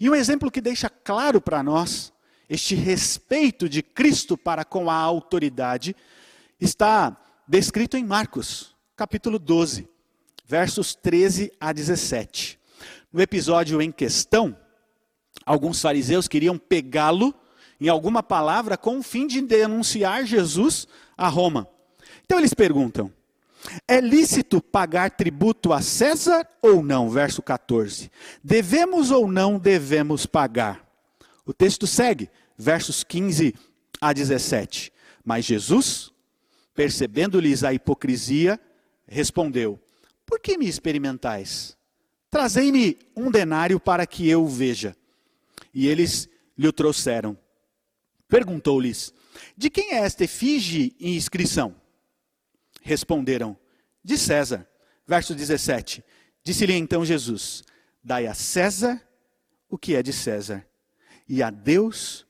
[0.01, 2.13] E um exemplo que deixa claro para nós
[2.49, 5.97] este respeito de Cristo para com a autoridade
[6.61, 7.17] está
[7.49, 9.89] descrito em Marcos, capítulo 12,
[10.47, 12.61] versos 13 a 17.
[13.15, 14.59] No episódio em questão,
[15.47, 17.33] alguns fariseus queriam pegá-lo
[17.81, 21.69] em alguma palavra com o fim de denunciar Jesus a Roma.
[22.25, 23.13] Então eles perguntam:
[23.87, 27.09] é lícito pagar tributo a César ou não?
[27.09, 28.11] Verso 14.
[28.43, 30.85] Devemos ou não devemos pagar?
[31.47, 33.55] O texto segue, versos 15
[34.01, 34.93] a 17.
[35.25, 36.11] Mas Jesus,
[36.75, 38.59] percebendo-lhes a hipocrisia,
[39.07, 39.79] respondeu:
[40.27, 41.77] Por que me experimentais?
[42.35, 44.97] Trazei-me um denário para que eu o veja.
[45.73, 47.39] E eles lhe o trouxeram.
[48.27, 49.15] Perguntou-lhes:
[49.57, 51.77] De quem é esta efígie e inscrição?
[52.83, 53.57] Responderam:
[54.03, 54.69] De César.
[55.07, 56.03] Verso 17.
[56.43, 57.63] Disse-lhe então Jesus:
[58.03, 59.01] Dai a César
[59.71, 60.67] o que é de César,
[61.29, 62.27] e a Deus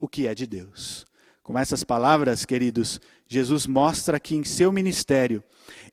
[0.00, 1.06] o que é de Deus.
[1.44, 5.44] Com essas palavras, queridos, Jesus mostra que em seu ministério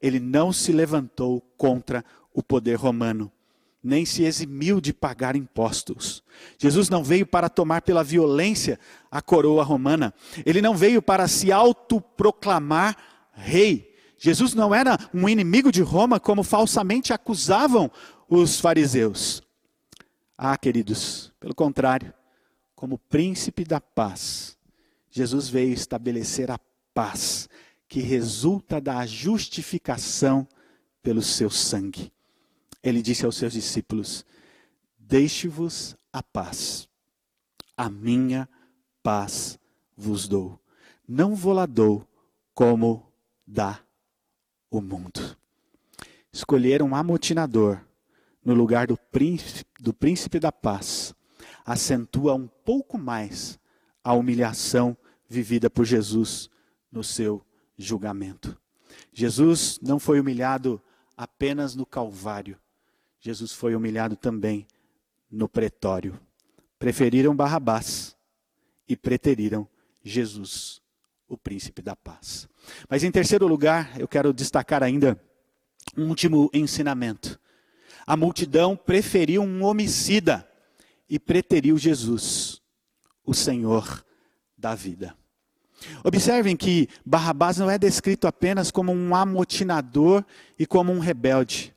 [0.01, 3.31] ele não se levantou contra o poder romano,
[3.83, 6.23] nem se eximiu de pagar impostos.
[6.57, 10.13] Jesus não veio para tomar pela violência a coroa romana.
[10.45, 12.95] Ele não veio para se autoproclamar
[13.33, 13.95] rei.
[14.17, 17.89] Jesus não era um inimigo de Roma, como falsamente acusavam
[18.29, 19.41] os fariseus.
[20.37, 22.13] Ah, queridos, pelo contrário,
[22.75, 24.57] como príncipe da paz,
[25.09, 26.59] Jesus veio estabelecer a
[26.93, 27.49] paz
[27.87, 30.47] que resulta da justificação
[31.01, 32.11] pelo seu sangue
[32.83, 34.25] ele disse aos seus discípulos:
[34.97, 36.87] Deixe-vos a paz,
[37.75, 38.47] a minha
[39.03, 39.59] paz
[39.95, 40.59] vos dou.
[41.07, 42.07] Não vou lá dou
[42.53, 43.11] como
[43.45, 43.81] dá
[44.69, 45.37] o mundo.
[46.31, 47.81] Escolheram um amotinador
[48.43, 51.13] no lugar do príncipe, do príncipe da paz,
[51.65, 53.59] acentua um pouco mais
[54.03, 56.49] a humilhação vivida por Jesus
[56.91, 57.45] no seu
[57.77, 58.57] julgamento.
[59.13, 60.81] Jesus não foi humilhado
[61.15, 62.57] apenas no Calvário,
[63.21, 64.67] Jesus foi humilhado também
[65.29, 66.19] no pretório.
[66.79, 68.17] Preferiram Barrabás
[68.89, 69.67] e preteriram
[70.03, 70.81] Jesus,
[71.27, 72.49] o príncipe da paz.
[72.89, 75.21] Mas em terceiro lugar, eu quero destacar ainda
[75.95, 77.39] um último ensinamento.
[78.07, 80.47] A multidão preferiu um homicida
[81.07, 82.59] e preteriu Jesus,
[83.23, 84.03] o Senhor
[84.57, 85.15] da vida.
[86.03, 90.25] Observem que Barrabás não é descrito apenas como um amotinador
[90.57, 91.75] e como um rebelde,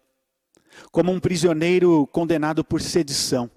[0.90, 3.50] como um prisioneiro condenado por sedição.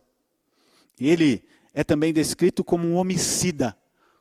[1.00, 3.78] Ele é também descrito como um homicida,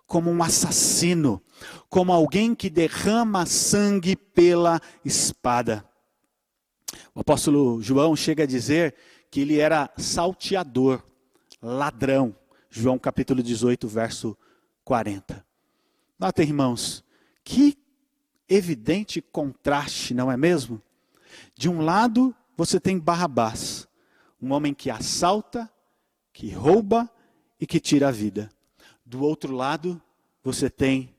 [0.06, 1.42] como um assassino,
[1.88, 5.84] como alguém que derrama sangue pela espada.
[7.14, 8.94] O apóstolo João chega a dizer
[9.30, 11.02] que ele era salteador,
[11.60, 12.34] ladrão.
[12.70, 14.36] João capítulo 18, verso
[14.84, 15.44] 40.
[16.18, 17.02] Notem, irmãos,
[17.42, 17.76] que
[18.48, 20.80] evidente contraste, não é mesmo?
[21.54, 23.86] De um lado, você tem Barrabás,
[24.40, 25.70] um homem que assalta,
[26.32, 27.10] que rouba
[27.60, 28.50] e que tira a vida.
[29.04, 30.00] Do outro lado,
[30.42, 31.14] você tem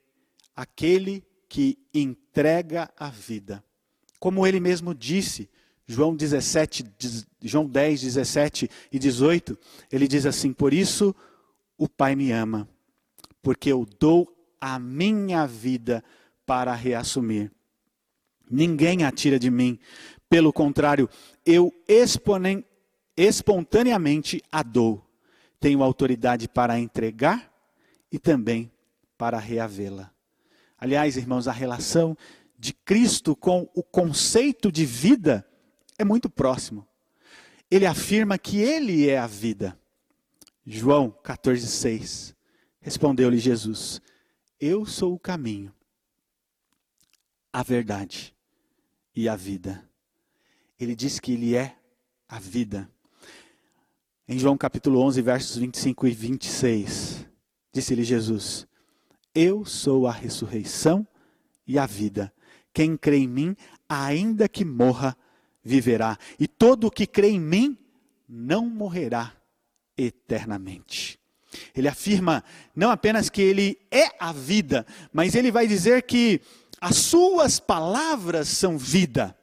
[0.56, 3.64] aquele que entrega a vida.
[4.20, 5.50] Como ele mesmo disse,
[5.86, 6.86] João 17,
[7.42, 9.58] João 10, 17 e 18,
[9.92, 11.16] ele diz assim: Por isso
[11.78, 12.68] o Pai me ama,
[13.42, 14.28] porque eu dou
[14.60, 16.04] a minha vida
[16.46, 17.52] para reassumir.
[18.50, 19.80] Ninguém a tira de mim,
[20.30, 21.10] pelo contrário,
[21.46, 21.74] eu
[23.16, 25.04] espontaneamente a dou.
[25.60, 27.52] Tenho autoridade para entregar
[28.12, 28.72] e também
[29.18, 30.12] para reavê-la.
[30.78, 32.16] Aliás, irmãos, a relação
[32.58, 35.48] de Cristo com o conceito de vida
[35.98, 36.88] é muito próximo.
[37.70, 39.78] Ele afirma que ele é a vida.
[40.66, 42.36] João 14,6.
[42.80, 44.02] Respondeu-lhe Jesus:
[44.60, 45.74] Eu sou o caminho,
[47.52, 48.36] a verdade
[49.16, 49.87] e a vida.
[50.80, 51.76] Ele diz que ele é
[52.30, 52.90] a vida.
[54.28, 57.26] Em João capítulo 11, versos 25 e 26,
[57.74, 58.68] disse-lhe Jesus:
[59.34, 61.08] Eu sou a ressurreição
[61.66, 62.34] e a vida.
[62.74, 63.56] Quem crê em mim,
[63.90, 65.18] ainda que morra,
[65.64, 67.78] viverá, e todo o que crê em mim
[68.28, 69.34] não morrerá
[69.98, 71.20] eternamente.
[71.76, 72.44] Ele afirma
[72.76, 76.42] não apenas que ele é a vida, mas ele vai dizer que
[76.82, 79.37] as suas palavras são vida.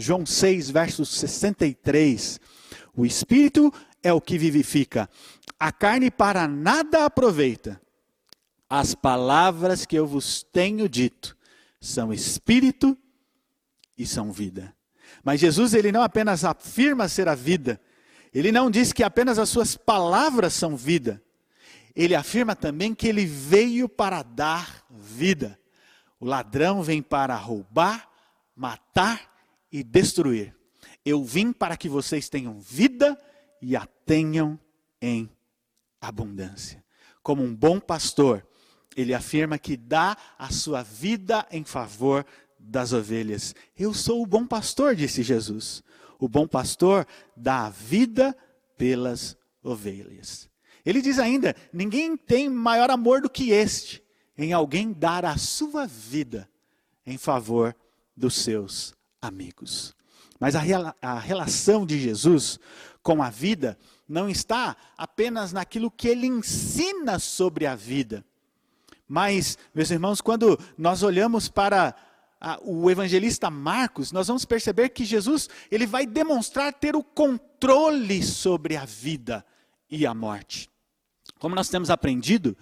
[0.00, 2.40] João 6, verso 63.
[2.96, 5.08] O espírito é o que vivifica,
[5.58, 7.80] a carne para nada aproveita.
[8.68, 11.36] As palavras que eu vos tenho dito
[11.80, 12.96] são espírito
[13.98, 14.74] e são vida.
[15.22, 17.80] Mas Jesus, ele não apenas afirma ser a vida,
[18.32, 21.22] ele não diz que apenas as suas palavras são vida.
[21.94, 25.58] Ele afirma também que ele veio para dar vida.
[26.18, 28.08] O ladrão vem para roubar,
[28.54, 29.29] matar
[29.70, 30.54] e destruir.
[31.04, 33.18] Eu vim para que vocês tenham vida
[33.60, 34.58] e a tenham
[35.00, 35.30] em
[36.00, 36.84] abundância.
[37.22, 38.46] Como um bom pastor,
[38.96, 42.24] ele afirma que dá a sua vida em favor
[42.58, 43.54] das ovelhas.
[43.78, 45.82] Eu sou o bom pastor, disse Jesus.
[46.18, 47.06] O bom pastor
[47.36, 48.36] dá a vida
[48.76, 50.50] pelas ovelhas.
[50.84, 54.02] Ele diz ainda: ninguém tem maior amor do que este,
[54.36, 56.48] em alguém dar a sua vida
[57.06, 57.74] em favor
[58.16, 59.94] dos seus amigos.
[60.38, 60.62] Mas a,
[61.02, 62.58] a relação de Jesus
[63.02, 63.78] com a vida
[64.08, 68.24] não está apenas naquilo que ele ensina sobre a vida.
[69.06, 71.94] Mas, meus irmãos, quando nós olhamos para
[72.62, 78.76] o evangelista Marcos, nós vamos perceber que Jesus ele vai demonstrar ter o controle sobre
[78.76, 79.44] a vida
[79.90, 80.70] e a morte.
[81.38, 82.56] Como nós temos aprendido,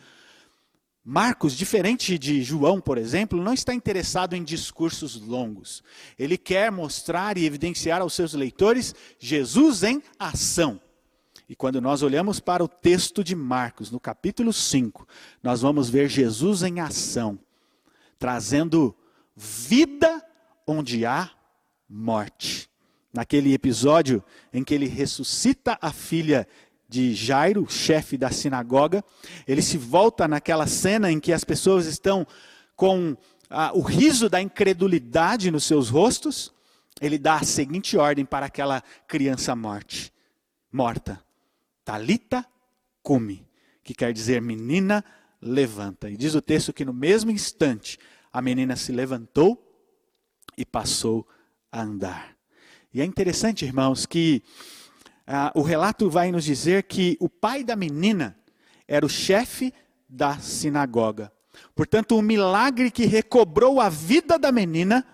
[1.11, 5.83] Marcos, diferente de João, por exemplo, não está interessado em discursos longos.
[6.19, 10.79] Ele quer mostrar e evidenciar aos seus leitores Jesus em ação.
[11.49, 15.09] E quando nós olhamos para o texto de Marcos, no capítulo 5,
[15.43, 17.39] nós vamos ver Jesus em ação,
[18.19, 18.95] trazendo
[19.35, 20.23] vida
[20.67, 21.31] onde há
[21.89, 22.69] morte.
[23.15, 26.47] Naquele episódio em que ele ressuscita a filha
[26.89, 29.05] de Jairo, chefe da sinagoga,
[29.47, 32.27] ele se volta naquela cena em que as pessoas estão
[32.75, 33.17] com
[33.51, 36.53] ah, o riso da incredulidade nos seus rostos,
[37.01, 40.13] ele dá a seguinte ordem para aquela criança morte,
[40.73, 41.23] morta:
[41.85, 42.45] Talita
[43.03, 43.47] come,
[43.85, 45.05] que quer dizer menina
[45.41, 46.11] levanta.
[46.11, 47.99] E diz o texto que no mesmo instante
[48.33, 49.65] a menina se levantou
[50.57, 51.27] e passou
[51.71, 52.37] a andar.
[52.93, 54.43] E é interessante, irmãos, que
[55.31, 58.35] ah, o relato vai nos dizer que o pai da menina
[58.87, 59.75] era o chefe
[60.09, 61.31] da sinagoga.
[61.75, 65.07] Portanto, o milagre que recobrou a vida da menina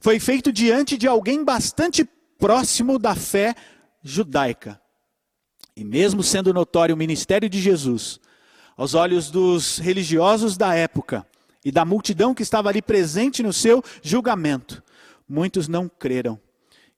[0.00, 2.04] foi feito diante de alguém bastante
[2.36, 3.54] próximo da fé
[4.02, 4.80] judaica.
[5.76, 8.18] E mesmo sendo notório o ministério de Jesus,
[8.76, 11.24] aos olhos dos religiosos da época,
[11.64, 14.82] e da multidão que estava ali presente no seu julgamento,
[15.28, 16.40] muitos não creram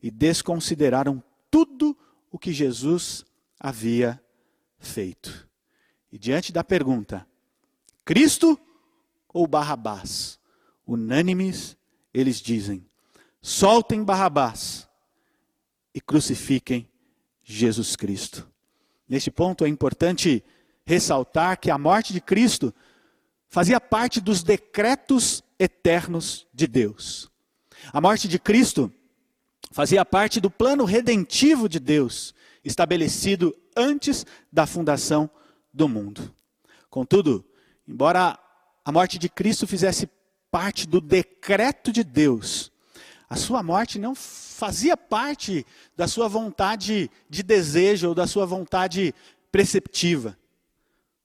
[0.02, 1.96] e desconsideraram tudo o
[2.38, 3.24] que Jesus
[3.58, 4.22] havia
[4.78, 5.48] feito.
[6.10, 7.26] E diante da pergunta,
[8.04, 8.58] Cristo
[9.28, 10.38] ou Barrabás?
[10.86, 11.76] Unânimes,
[12.12, 12.86] eles dizem:
[13.40, 14.88] soltem Barrabás
[15.94, 16.88] e crucifiquem
[17.42, 18.50] Jesus Cristo.
[19.08, 20.44] Neste ponto é importante
[20.84, 22.74] ressaltar que a morte de Cristo
[23.48, 27.30] fazia parte dos decretos eternos de Deus.
[27.92, 28.92] A morte de Cristo
[29.72, 35.28] fazia parte do plano redentivo de Deus, estabelecido antes da fundação
[35.72, 36.34] do mundo.
[36.90, 37.44] Contudo,
[37.88, 38.38] embora
[38.84, 40.08] a morte de Cristo fizesse
[40.50, 42.70] parte do decreto de Deus,
[43.28, 45.66] a sua morte não fazia parte
[45.96, 49.14] da sua vontade de desejo ou da sua vontade
[49.50, 50.36] preceptiva.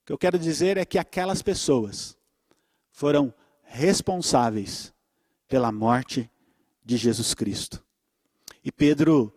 [0.02, 2.16] O que eu quero dizer é que aquelas pessoas
[2.90, 3.32] foram
[3.62, 4.92] responsáveis
[5.46, 6.30] pela morte
[6.82, 7.84] de Jesus Cristo.
[8.64, 9.32] E Pedro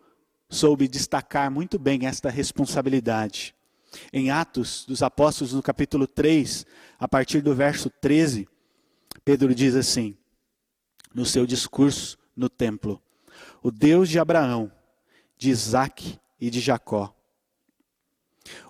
[0.50, 3.56] soube destacar muito bem esta responsabilidade.
[4.12, 6.66] Em Atos dos Apóstolos, no capítulo 3,
[7.00, 8.48] a partir do verso 13,
[9.24, 10.18] Pedro diz assim,
[11.14, 13.02] no seu discurso no templo:
[13.62, 14.72] O Deus de Abraão,
[15.38, 17.16] de Isaac e de Jacó,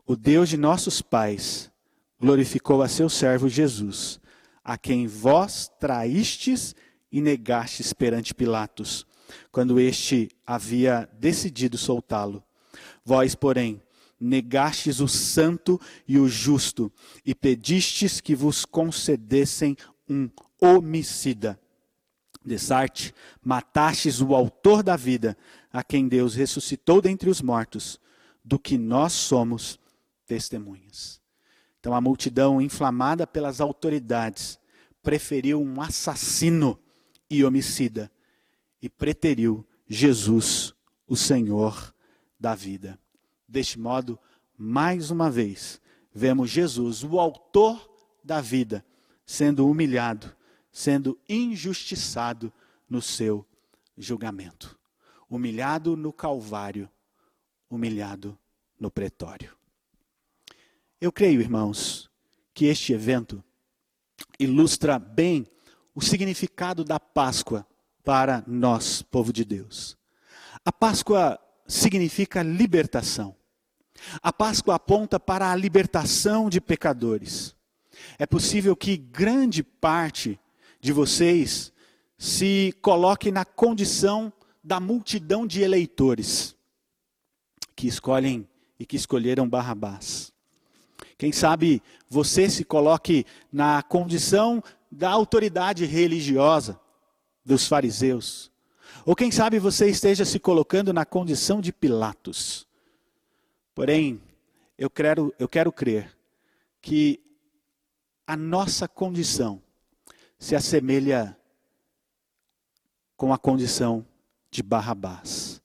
[0.05, 1.71] o Deus de nossos pais,
[2.19, 4.19] glorificou a seu servo Jesus,
[4.63, 6.75] a quem vós traístes
[7.11, 9.05] e negastes perante Pilatos,
[9.51, 12.43] quando este havia decidido soltá-lo.
[13.03, 13.81] Vós, porém,
[14.19, 16.91] negastes o santo e o justo,
[17.25, 19.75] e pedistes que vos concedessem
[20.07, 20.29] um
[20.59, 21.59] homicida.
[22.45, 23.13] Dessarte,
[23.43, 25.37] matastes o autor da vida,
[25.71, 27.99] a quem Deus ressuscitou dentre os mortos,
[28.43, 29.79] do que nós somos
[30.25, 31.21] testemunhas.
[31.79, 34.59] Então a multidão, inflamada pelas autoridades,
[35.01, 36.79] preferiu um assassino
[37.29, 38.11] e homicida
[38.81, 40.73] e preteriu Jesus,
[41.07, 41.93] o Senhor
[42.39, 42.99] da vida.
[43.47, 44.17] Deste modo,
[44.57, 45.81] mais uma vez,
[46.13, 47.89] vemos Jesus, o autor
[48.23, 48.85] da vida,
[49.25, 50.35] sendo humilhado,
[50.71, 52.51] sendo injustiçado
[52.89, 53.45] no seu
[53.97, 54.77] julgamento.
[55.29, 56.89] Humilhado no Calvário,
[57.69, 58.37] humilhado
[58.79, 59.55] no pretório.
[60.99, 62.09] Eu creio, irmãos,
[62.53, 63.43] que este evento
[64.39, 65.47] ilustra bem
[65.93, 67.65] o significado da Páscoa
[68.03, 69.97] para nós, povo de Deus.
[70.65, 73.35] A Páscoa significa libertação.
[74.21, 77.55] A Páscoa aponta para a libertação de pecadores.
[78.17, 80.39] É possível que grande parte
[80.79, 81.71] de vocês
[82.17, 84.31] se coloque na condição
[84.63, 86.55] da multidão de eleitores
[87.75, 88.47] que escolhem
[88.79, 90.31] e que escolheram Barrabás.
[91.17, 96.79] Quem sabe você se coloque na condição da autoridade religiosa
[97.43, 98.51] dos fariseus.
[99.05, 102.67] Ou quem sabe você esteja se colocando na condição de Pilatos.
[103.73, 104.21] Porém,
[104.77, 106.15] eu quero, eu quero crer
[106.81, 107.19] que
[108.27, 109.61] a nossa condição
[110.37, 111.37] se assemelha
[113.15, 114.05] com a condição
[114.49, 115.61] de Barrabás.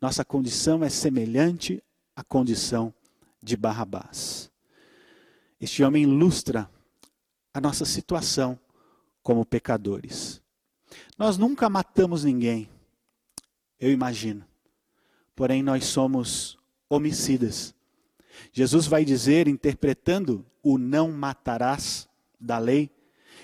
[0.00, 1.82] Nossa condição é semelhante
[2.14, 2.92] à condição
[3.42, 4.50] de Barrabás.
[5.60, 6.70] Este homem ilustra
[7.52, 8.58] a nossa situação
[9.22, 10.40] como pecadores.
[11.18, 12.70] Nós nunca matamos ninguém,
[13.80, 14.44] eu imagino.
[15.34, 16.56] Porém, nós somos
[16.88, 17.74] homicidas.
[18.52, 22.08] Jesus vai dizer, interpretando o não matarás
[22.40, 22.88] da lei,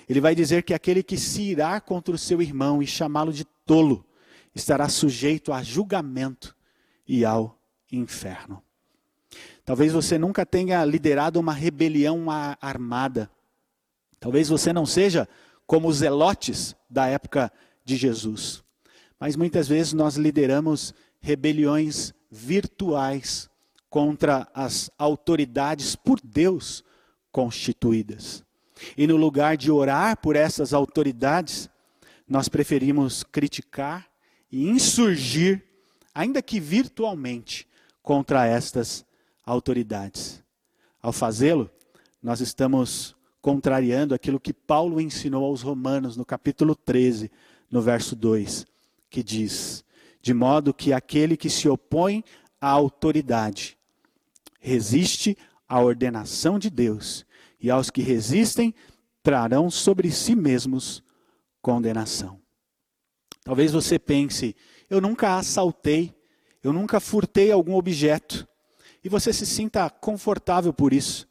[0.07, 3.43] ele vai dizer que aquele que se irá contra o seu irmão e chamá-lo de
[3.65, 4.05] tolo
[4.53, 6.55] estará sujeito a julgamento
[7.05, 7.59] e ao
[7.91, 8.63] inferno.
[9.65, 12.27] Talvez você nunca tenha liderado uma rebelião
[12.61, 13.29] armada.
[14.19, 15.27] Talvez você não seja
[15.65, 17.51] como os zelotes da época
[17.83, 18.63] de Jesus.
[19.19, 23.49] Mas muitas vezes nós lideramos rebeliões virtuais
[23.89, 26.83] contra as autoridades por Deus
[27.31, 28.43] constituídas.
[28.97, 31.69] E no lugar de orar por essas autoridades,
[32.27, 34.07] nós preferimos criticar
[34.51, 35.63] e insurgir,
[36.13, 37.67] ainda que virtualmente,
[38.01, 39.05] contra estas
[39.45, 40.43] autoridades.
[41.01, 41.69] Ao fazê-lo,
[42.21, 43.14] nós estamos
[43.45, 47.31] contrariando aquilo que Paulo ensinou aos Romanos no capítulo 13,
[47.69, 48.65] no verso 2,
[49.07, 49.85] que diz:
[50.19, 52.23] De modo que aquele que se opõe
[52.59, 53.77] à autoridade
[54.59, 55.37] resiste
[55.69, 57.23] à ordenação de Deus,
[57.61, 58.73] e aos que resistem
[59.21, 61.03] trarão sobre si mesmos
[61.61, 62.41] condenação.
[63.43, 64.55] Talvez você pense:
[64.89, 66.15] eu nunca assaltei,
[66.63, 68.47] eu nunca furtei algum objeto,
[69.03, 71.27] e você se sinta confortável por isso.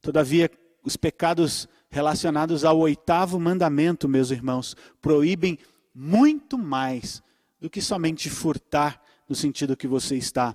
[0.00, 0.48] Todavia,
[0.86, 5.58] os pecados relacionados ao oitavo mandamento, meus irmãos, proíbem
[5.92, 7.20] muito mais
[7.60, 10.54] do que somente furtar no sentido que você está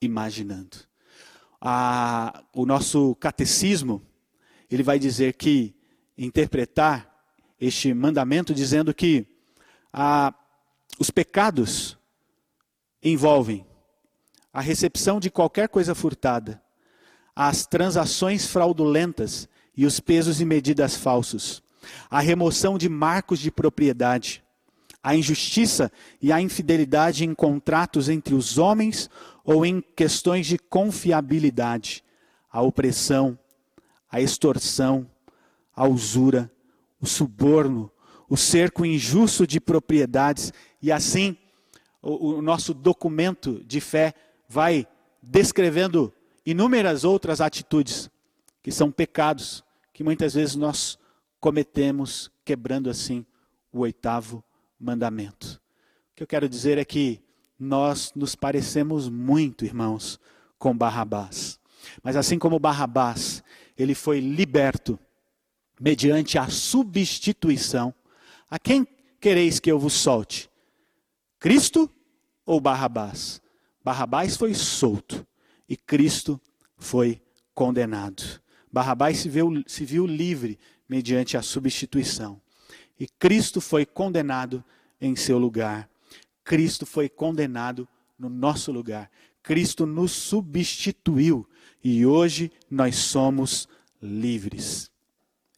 [0.00, 0.76] imaginando.
[2.54, 4.00] O nosso catecismo,
[4.70, 5.74] ele vai dizer que
[6.16, 7.12] interpretar
[7.60, 9.26] este mandamento dizendo que
[10.96, 11.98] os pecados
[13.02, 13.66] envolvem
[14.52, 16.62] a recepção de qualquer coisa furtada,
[17.34, 21.62] as transações fraudulentas e os pesos e medidas falsos,
[22.10, 24.42] a remoção de marcos de propriedade,
[25.02, 29.10] a injustiça e a infidelidade em contratos entre os homens
[29.44, 32.04] ou em questões de confiabilidade,
[32.50, 33.36] a opressão,
[34.10, 35.08] a extorsão,
[35.74, 36.50] a usura,
[37.00, 37.90] o suborno,
[38.28, 40.52] o cerco injusto de propriedades.
[40.80, 41.36] E assim
[42.00, 44.14] o, o nosso documento de fé
[44.48, 44.86] vai
[45.20, 46.12] descrevendo
[46.44, 48.10] inúmeras outras atitudes
[48.62, 50.98] que são pecados que muitas vezes nós
[51.40, 53.26] cometemos, quebrando assim
[53.72, 54.44] o oitavo
[54.78, 55.60] mandamento.
[56.12, 57.20] O que eu quero dizer é que
[57.58, 60.18] nós nos parecemos muito, irmãos,
[60.58, 61.58] com Barrabás.
[62.02, 63.42] Mas assim como Barrabás,
[63.76, 64.98] ele foi liberto
[65.80, 67.94] mediante a substituição.
[68.48, 68.86] A quem
[69.20, 70.50] quereis que eu vos solte?
[71.38, 71.90] Cristo
[72.46, 73.40] ou Barrabás?
[73.84, 75.26] Barrabás foi solto
[75.68, 76.40] e Cristo
[76.76, 77.20] foi
[77.54, 78.41] condenado.
[78.72, 80.58] Barrabás se viu, se viu livre
[80.88, 82.40] mediante a substituição.
[82.98, 84.64] E Cristo foi condenado
[85.00, 85.88] em seu lugar.
[86.44, 87.86] Cristo foi condenado
[88.18, 89.10] no nosso lugar.
[89.42, 91.46] Cristo nos substituiu
[91.82, 93.68] e hoje nós somos
[94.00, 94.90] livres.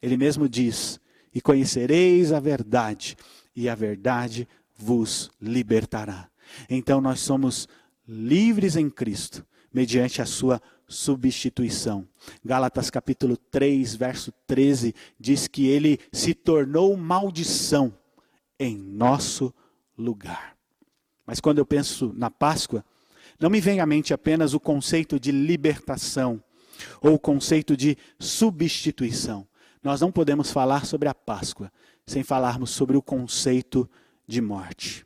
[0.01, 0.99] Ele mesmo diz:
[1.35, 3.17] E conhecereis a verdade,
[3.55, 6.29] e a verdade vos libertará.
[6.69, 7.69] Então nós somos
[8.07, 9.45] livres em Cristo,
[9.75, 12.07] mediante a sua substituição.
[12.45, 17.93] Gálatas capítulo 3, verso 13 diz que ele se tornou maldição
[18.59, 19.53] em nosso
[19.99, 20.57] lugar.
[21.27, 22.85] Mas quando eu penso na Páscoa,
[23.41, 26.41] não me vem à mente apenas o conceito de libertação
[27.01, 29.47] ou o conceito de substituição.
[29.83, 31.72] Nós não podemos falar sobre a Páscoa
[32.07, 33.91] sem falarmos sobre o conceito
[34.27, 35.05] de morte.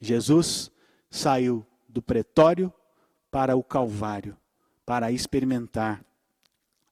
[0.00, 0.70] Jesus
[1.10, 2.72] saiu do pretório
[3.30, 4.36] para o Calvário,
[4.84, 6.04] para experimentar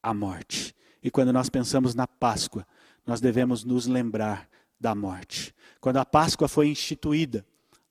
[0.02, 0.74] a morte.
[1.02, 2.66] E quando nós pensamos na Páscoa,
[3.06, 4.48] nós devemos nos lembrar
[4.80, 5.54] da morte.
[5.80, 7.44] Quando a Páscoa foi instituída,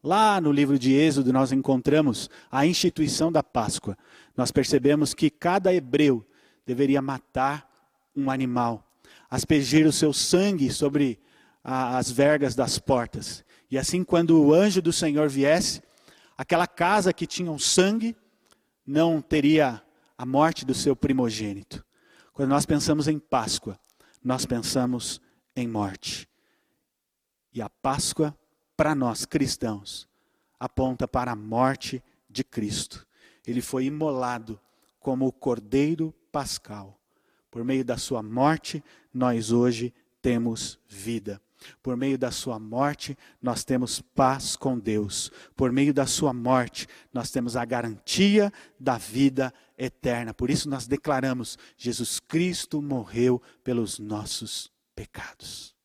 [0.03, 3.97] lá no livro de Êxodo nós encontramos a instituição da Páscoa.
[4.35, 6.25] Nós percebemos que cada hebreu
[6.65, 7.69] deveria matar
[8.15, 8.87] um animal,
[9.29, 11.19] aspergir o seu sangue sobre
[11.63, 13.43] a, as vergas das portas.
[13.71, 15.81] E assim, quando o anjo do Senhor viesse,
[16.37, 18.15] aquela casa que tinha um sangue
[18.85, 19.81] não teria
[20.17, 21.85] a morte do seu primogênito.
[22.33, 23.79] Quando nós pensamos em Páscoa,
[24.23, 25.21] nós pensamos
[25.55, 26.27] em morte.
[27.53, 28.35] E a Páscoa,
[28.75, 30.07] para nós cristãos,
[30.59, 33.05] aponta para a morte de Cristo.
[33.45, 34.59] Ele foi imolado
[34.99, 36.99] como o Cordeiro Pascal.
[37.51, 41.39] Por meio da sua morte, nós hoje temos vida.
[41.81, 45.31] Por meio da sua morte, nós temos paz com Deus.
[45.55, 50.33] Por meio da sua morte, nós temos a garantia da vida eterna.
[50.33, 55.75] Por isso nós declaramos: Jesus Cristo morreu pelos nossos pecados.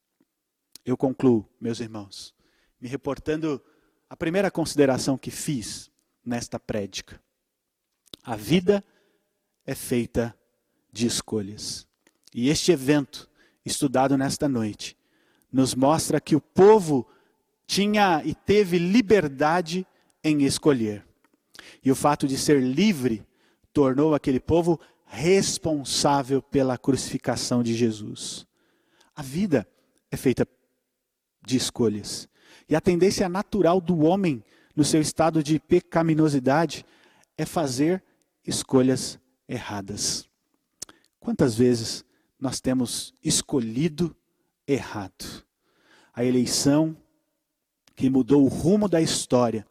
[0.85, 2.35] Eu concluo, meus irmãos,
[2.81, 3.63] me reportando
[4.09, 5.91] a primeira consideração que fiz
[6.25, 7.21] nesta prédica.
[8.23, 8.85] A vida
[9.67, 10.35] é feita
[10.93, 11.87] de escolhas.
[12.35, 13.31] E este evento,
[13.65, 14.98] estudado nesta noite,
[15.53, 17.07] nos mostra que o povo
[17.67, 19.87] tinha e teve liberdade
[20.23, 21.05] em escolher.
[21.85, 23.25] E o fato de ser livre
[23.73, 28.47] tornou aquele povo responsável pela crucificação de Jesus.
[29.15, 29.67] A vida
[30.11, 30.47] é feita
[31.45, 32.29] de escolhas.
[32.69, 34.45] E a tendência natural do homem,
[34.77, 36.85] no seu estado de pecaminosidade,
[37.37, 38.03] é fazer
[38.47, 39.19] escolhas
[39.49, 40.29] erradas.
[41.19, 42.05] Quantas vezes
[42.39, 44.15] nós temos escolhido
[44.69, 45.45] errado.
[46.15, 46.95] A eleição
[47.97, 49.67] que mudou o rumo da história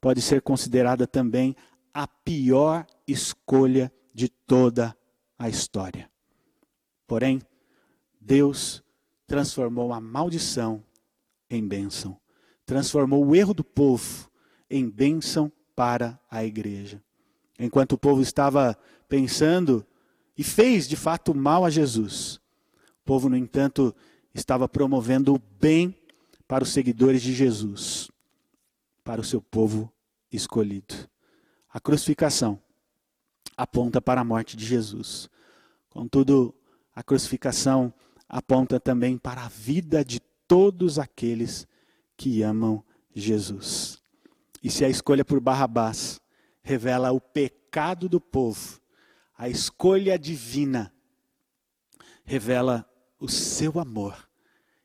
[0.00, 1.56] pode ser considerada também
[1.92, 4.96] a pior escolha de toda
[5.38, 6.10] a história.
[7.06, 7.40] Porém,
[8.20, 8.82] Deus
[9.26, 10.84] transformou a maldição
[11.48, 12.20] em bênção,
[12.66, 14.30] transformou o erro do povo
[14.68, 17.02] em bênção para a igreja.
[17.58, 18.76] Enquanto o povo estava
[19.08, 19.86] pensando
[20.36, 22.40] e fez de fato mal a Jesus,
[23.00, 23.94] o povo, no entanto,
[24.34, 25.96] estava promovendo o bem
[26.48, 28.10] para os seguidores de Jesus,
[29.02, 29.92] para o seu povo
[30.30, 31.08] escolhido.
[31.70, 32.60] A crucificação
[33.56, 35.30] aponta para a morte de Jesus.
[35.88, 36.54] Contudo,
[36.94, 37.92] a crucificação
[38.28, 41.66] aponta também para a vida de todos aqueles
[42.16, 44.02] que amam Jesus.
[44.62, 46.20] E se a escolha por Barrabás
[46.62, 48.80] revela o pecado do povo,
[49.36, 50.92] a escolha divina
[52.24, 54.23] revela o seu amor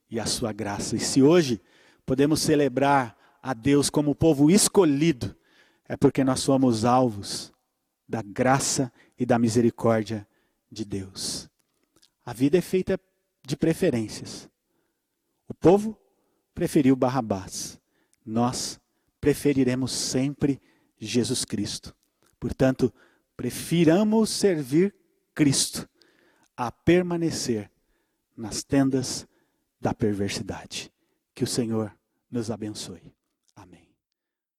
[0.10, 0.96] e a sua graça.
[0.96, 1.62] E se hoje
[2.06, 5.36] podemos celebrar a Deus como povo escolhido,
[5.88, 7.52] é porque nós somos alvos
[8.08, 10.28] da graça e da misericórdia
[10.72, 11.50] de Deus.
[12.26, 13.00] A vida é feita
[13.46, 14.50] de preferências.
[15.48, 15.98] O povo
[16.54, 17.80] preferiu Barrabás.
[18.26, 18.80] Nós
[19.20, 20.62] preferiremos sempre
[21.00, 21.96] Jesus Cristo.
[22.40, 22.94] Portanto,
[23.36, 24.94] prefiramos servir
[25.34, 25.90] Cristo
[26.56, 27.72] a permanecer
[28.36, 29.28] nas tendas
[29.80, 30.92] da perversidade.
[31.34, 31.96] Que o Senhor
[32.30, 33.14] nos abençoe.
[33.56, 33.89] Amém.